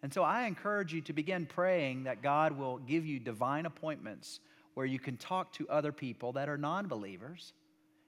And 0.03 0.13
so 0.13 0.23
I 0.23 0.45
encourage 0.45 0.93
you 0.93 1.01
to 1.03 1.13
begin 1.13 1.47
praying 1.47 2.05
that 2.05 2.23
God 2.23 2.53
will 2.53 2.79
give 2.79 3.07
you 3.07 3.19
divine 3.19 3.67
appointments 3.67 4.41
where 4.75 4.87
you 4.87 4.99
can 4.99 5.17
talk 5.17 5.53
to 5.55 5.69
other 5.69 5.93
people 5.93 6.33
that 6.33 6.49
are 6.49 6.59
non 6.59 6.87
believers 6.87 7.55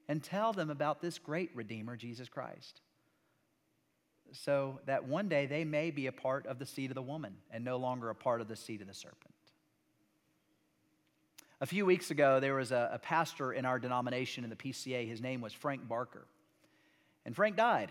and 0.09 0.22
tell 0.22 0.52
them 0.52 0.70
about 0.70 1.00
this 1.00 1.18
great 1.18 1.50
Redeemer, 1.54 1.96
Jesus 1.96 2.28
Christ. 2.28 2.81
So 4.33 4.81
that 4.87 5.05
one 5.05 5.29
day 5.29 5.47
they 5.47 5.64
may 5.64 5.91
be 5.91 6.07
a 6.07 6.12
part 6.12 6.47
of 6.47 6.59
the 6.59 6.67
seed 6.67 6.91
of 6.91 6.95
the 6.95 7.03
woman 7.03 7.35
and 7.51 7.64
no 7.64 7.77
longer 7.77 8.11
a 8.11 8.14
part 8.14 8.41
of 8.41 8.49
the 8.49 8.57
seed 8.57 8.81
of 8.81 8.87
the 8.87 8.95
serpent. 8.95 9.35
A 11.61 11.67
few 11.67 11.85
weeks 11.85 12.11
ago, 12.11 12.38
there 12.38 12.55
was 12.55 12.71
a, 12.71 12.91
a 12.93 12.99
pastor 12.99 13.53
in 13.53 13.64
our 13.64 13.79
denomination 13.79 14.45
in 14.45 14.51
the 14.51 14.57
PCA. 14.57 15.09
His 15.09 15.21
name 15.21 15.41
was 15.41 15.53
Frank 15.53 15.88
Barker. 15.88 16.27
And 17.25 17.35
Frank 17.35 17.57
died 17.57 17.91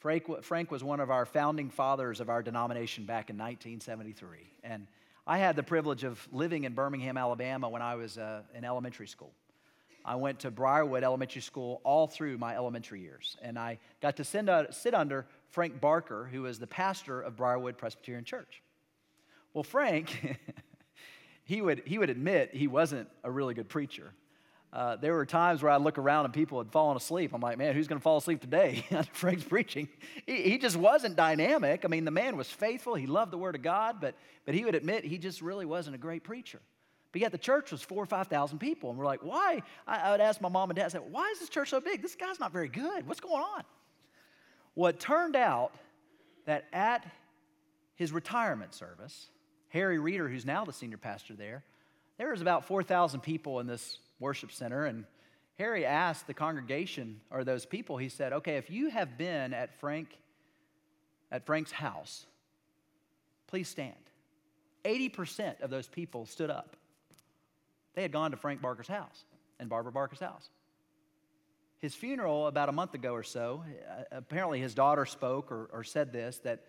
Frank, 0.00 0.42
Frank 0.42 0.70
was 0.70 0.82
one 0.82 0.98
of 0.98 1.10
our 1.10 1.26
founding 1.26 1.68
fathers 1.68 2.20
of 2.20 2.30
our 2.30 2.42
denomination 2.42 3.04
back 3.04 3.28
in 3.28 3.36
1973. 3.36 4.38
And 4.64 4.86
I 5.26 5.36
had 5.36 5.56
the 5.56 5.62
privilege 5.62 6.04
of 6.04 6.26
living 6.32 6.64
in 6.64 6.72
Birmingham, 6.72 7.18
Alabama 7.18 7.68
when 7.68 7.82
I 7.82 7.96
was 7.96 8.16
uh, 8.16 8.40
in 8.54 8.64
elementary 8.64 9.06
school. 9.06 9.32
I 10.04 10.16
went 10.16 10.40
to 10.40 10.50
Briarwood 10.50 11.04
Elementary 11.04 11.42
School 11.42 11.80
all 11.84 12.06
through 12.06 12.38
my 12.38 12.54
elementary 12.54 13.00
years. 13.00 13.36
And 13.42 13.58
I 13.58 13.78
got 14.00 14.16
to 14.16 14.24
sit, 14.24 14.48
uh, 14.48 14.70
sit 14.70 14.94
under 14.94 15.26
Frank 15.50 15.80
Barker, 15.80 16.28
who 16.30 16.42
was 16.42 16.58
the 16.58 16.66
pastor 16.66 17.20
of 17.20 17.36
Briarwood 17.36 17.76
Presbyterian 17.76 18.24
Church. 18.24 18.62
Well, 19.52 19.64
Frank, 19.64 20.38
he, 21.44 21.60
would, 21.60 21.82
he 21.84 21.98
would 21.98 22.10
admit 22.10 22.54
he 22.54 22.68
wasn't 22.68 23.08
a 23.24 23.30
really 23.30 23.54
good 23.54 23.68
preacher. 23.68 24.12
Uh, 24.72 24.94
there 24.94 25.14
were 25.14 25.26
times 25.26 25.62
where 25.62 25.72
I'd 25.72 25.80
look 25.80 25.98
around 25.98 26.26
and 26.26 26.32
people 26.32 26.58
had 26.58 26.70
fallen 26.70 26.96
asleep. 26.96 27.32
I'm 27.34 27.40
like, 27.40 27.58
man, 27.58 27.74
who's 27.74 27.88
going 27.88 27.98
to 27.98 28.02
fall 28.02 28.18
asleep 28.18 28.40
today? 28.40 28.86
Frank's 29.12 29.42
preaching. 29.42 29.88
He, 30.26 30.42
he, 30.42 30.58
just 30.58 30.76
wasn't 30.76 31.16
dynamic. 31.16 31.84
I 31.84 31.88
mean, 31.88 32.04
the 32.04 32.12
man 32.12 32.36
was 32.36 32.48
faithful. 32.48 32.94
He 32.94 33.06
loved 33.08 33.32
the 33.32 33.38
Word 33.38 33.56
of 33.56 33.62
God, 33.62 33.96
but, 34.00 34.14
but 34.46 34.54
he 34.54 34.64
would 34.64 34.76
admit 34.76 35.04
he 35.04 35.18
just 35.18 35.42
really 35.42 35.66
wasn't 35.66 35.96
a 35.96 35.98
great 35.98 36.22
preacher. 36.22 36.60
But 37.12 37.20
yet 37.20 37.32
the 37.32 37.38
church 37.38 37.72
was 37.72 37.82
four 37.82 38.02
or 38.02 38.06
5,000 38.06 38.58
people. 38.58 38.90
And 38.90 38.98
we're 38.98 39.04
like, 39.04 39.24
why? 39.24 39.62
I, 39.86 39.98
I, 39.98 40.10
would 40.12 40.20
ask 40.20 40.40
my 40.40 40.48
mom 40.48 40.70
and 40.70 40.76
dad, 40.76 40.86
I 40.86 40.88
said, 40.88 41.02
why 41.10 41.28
is 41.32 41.40
this 41.40 41.48
church 41.48 41.70
so 41.70 41.80
big? 41.80 42.02
This 42.02 42.14
guy's 42.14 42.38
not 42.38 42.52
very 42.52 42.68
good. 42.68 43.06
What's 43.06 43.20
going 43.20 43.42
on? 43.42 43.64
Well, 44.76 44.90
it 44.90 45.00
turned 45.00 45.34
out 45.34 45.74
that 46.46 46.66
at 46.72 47.04
his 47.96 48.12
retirement 48.12 48.74
service, 48.74 49.28
Harry 49.70 49.98
Reeder, 49.98 50.28
who's 50.28 50.46
now 50.46 50.64
the 50.64 50.72
senior 50.72 50.96
pastor 50.98 51.34
there, 51.34 51.64
there 52.16 52.30
was 52.30 52.40
about 52.40 52.66
4,000 52.66 53.20
people 53.20 53.60
in 53.60 53.66
this 53.66 53.98
worship 54.20 54.52
center. 54.52 54.84
And 54.84 55.04
Harry 55.58 55.84
asked 55.84 56.26
the 56.26 56.34
congregation 56.34 57.20
or 57.30 57.44
those 57.44 57.66
people, 57.66 57.96
he 57.96 58.08
said, 58.08 58.32
okay, 58.32 58.56
if 58.56 58.70
you 58.70 58.88
have 58.90 59.18
been 59.18 59.52
at 59.52 59.78
Frank, 59.80 60.16
at 61.32 61.44
Frank's 61.44 61.72
house, 61.72 62.26
please 63.48 63.68
stand. 63.68 63.94
80% 64.84 65.60
of 65.60 65.70
those 65.70 65.88
people 65.88 66.24
stood 66.24 66.50
up. 66.50 66.76
They 67.94 68.02
had 68.02 68.12
gone 68.12 68.30
to 68.30 68.36
Frank 68.36 68.62
Barker's 68.62 68.88
house 68.88 69.24
and 69.58 69.68
Barbara 69.68 69.92
Barker's 69.92 70.20
house. 70.20 70.48
His 71.80 71.94
funeral, 71.94 72.46
about 72.46 72.68
a 72.68 72.72
month 72.72 72.94
ago 72.94 73.12
or 73.12 73.22
so, 73.22 73.64
uh, 73.88 74.02
apparently 74.12 74.60
his 74.60 74.74
daughter 74.74 75.06
spoke 75.06 75.50
or, 75.50 75.70
or 75.72 75.82
said 75.82 76.12
this 76.12 76.38
that, 76.38 76.60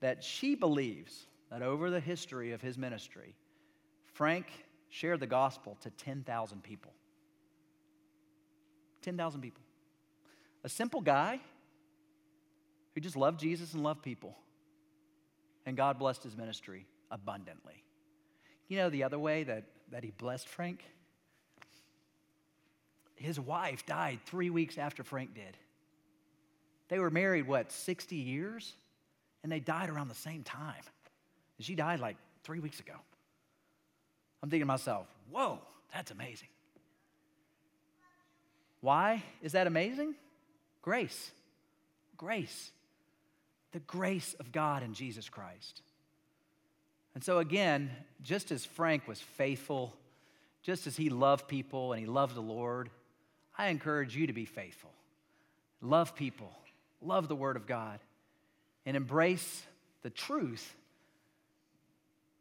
that 0.00 0.22
she 0.22 0.54
believes 0.54 1.26
that 1.50 1.62
over 1.62 1.90
the 1.90 2.00
history 2.00 2.52
of 2.52 2.60
his 2.60 2.78
ministry, 2.78 3.34
Frank 4.04 4.46
shared 4.88 5.20
the 5.20 5.26
gospel 5.26 5.76
to 5.82 5.90
10,000 5.90 6.62
people. 6.62 6.92
10,000 9.02 9.40
people. 9.40 9.62
A 10.62 10.68
simple 10.68 11.00
guy 11.00 11.40
who 12.94 13.00
just 13.00 13.16
loved 13.16 13.40
Jesus 13.40 13.74
and 13.74 13.82
loved 13.82 14.02
people. 14.02 14.36
And 15.66 15.76
God 15.76 15.98
blessed 15.98 16.22
his 16.22 16.36
ministry 16.36 16.86
abundantly. 17.10 17.82
You 18.68 18.78
know 18.78 18.90
the 18.90 19.04
other 19.04 19.18
way 19.18 19.42
that, 19.44 19.64
that 19.90 20.04
he 20.04 20.10
blessed 20.10 20.48
Frank? 20.48 20.84
His 23.16 23.38
wife 23.38 23.84
died 23.84 24.20
three 24.24 24.50
weeks 24.50 24.78
after 24.78 25.04
Frank 25.04 25.34
did. 25.34 25.56
They 26.88 26.98
were 26.98 27.10
married, 27.10 27.46
what, 27.46 27.70
60 27.70 28.16
years? 28.16 28.74
And 29.42 29.52
they 29.52 29.60
died 29.60 29.90
around 29.90 30.08
the 30.08 30.14
same 30.14 30.42
time. 30.42 30.82
And 31.58 31.66
she 31.66 31.74
died 31.74 32.00
like 32.00 32.16
three 32.42 32.60
weeks 32.60 32.80
ago. 32.80 32.94
I'm 34.42 34.48
thinking 34.48 34.62
to 34.62 34.66
myself, 34.66 35.06
whoa, 35.30 35.58
that's 35.92 36.10
amazing. 36.10 36.48
Why 38.80 39.22
is 39.42 39.52
that 39.52 39.66
amazing? 39.66 40.14
Grace. 40.82 41.30
Grace. 42.16 42.72
The 43.72 43.80
grace 43.80 44.34
of 44.40 44.50
God 44.50 44.82
in 44.82 44.94
Jesus 44.94 45.28
Christ. 45.28 45.82
And 47.14 47.24
so, 47.24 47.38
again, 47.38 47.90
just 48.22 48.52
as 48.52 48.64
Frank 48.64 49.08
was 49.08 49.20
faithful, 49.20 49.94
just 50.62 50.86
as 50.86 50.96
he 50.96 51.10
loved 51.10 51.48
people 51.48 51.92
and 51.92 52.00
he 52.00 52.06
loved 52.06 52.34
the 52.34 52.40
Lord, 52.40 52.90
I 53.56 53.68
encourage 53.68 54.16
you 54.16 54.26
to 54.26 54.32
be 54.32 54.44
faithful. 54.44 54.90
Love 55.80 56.14
people, 56.14 56.52
love 57.02 57.28
the 57.28 57.36
Word 57.36 57.56
of 57.56 57.66
God, 57.66 58.00
and 58.86 58.96
embrace 58.96 59.62
the 60.02 60.10
truth 60.10 60.74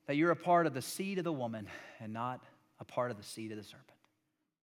that 0.07 0.15
you're 0.15 0.31
a 0.31 0.35
part 0.35 0.65
of 0.65 0.73
the 0.73 0.81
seed 0.81 1.17
of 1.17 1.23
the 1.23 1.31
woman 1.31 1.67
and 1.99 2.13
not 2.13 2.43
a 2.79 2.85
part 2.85 3.11
of 3.11 3.17
the 3.17 3.23
seed 3.23 3.51
of 3.51 3.57
the 3.57 3.63
serpent. 3.63 3.98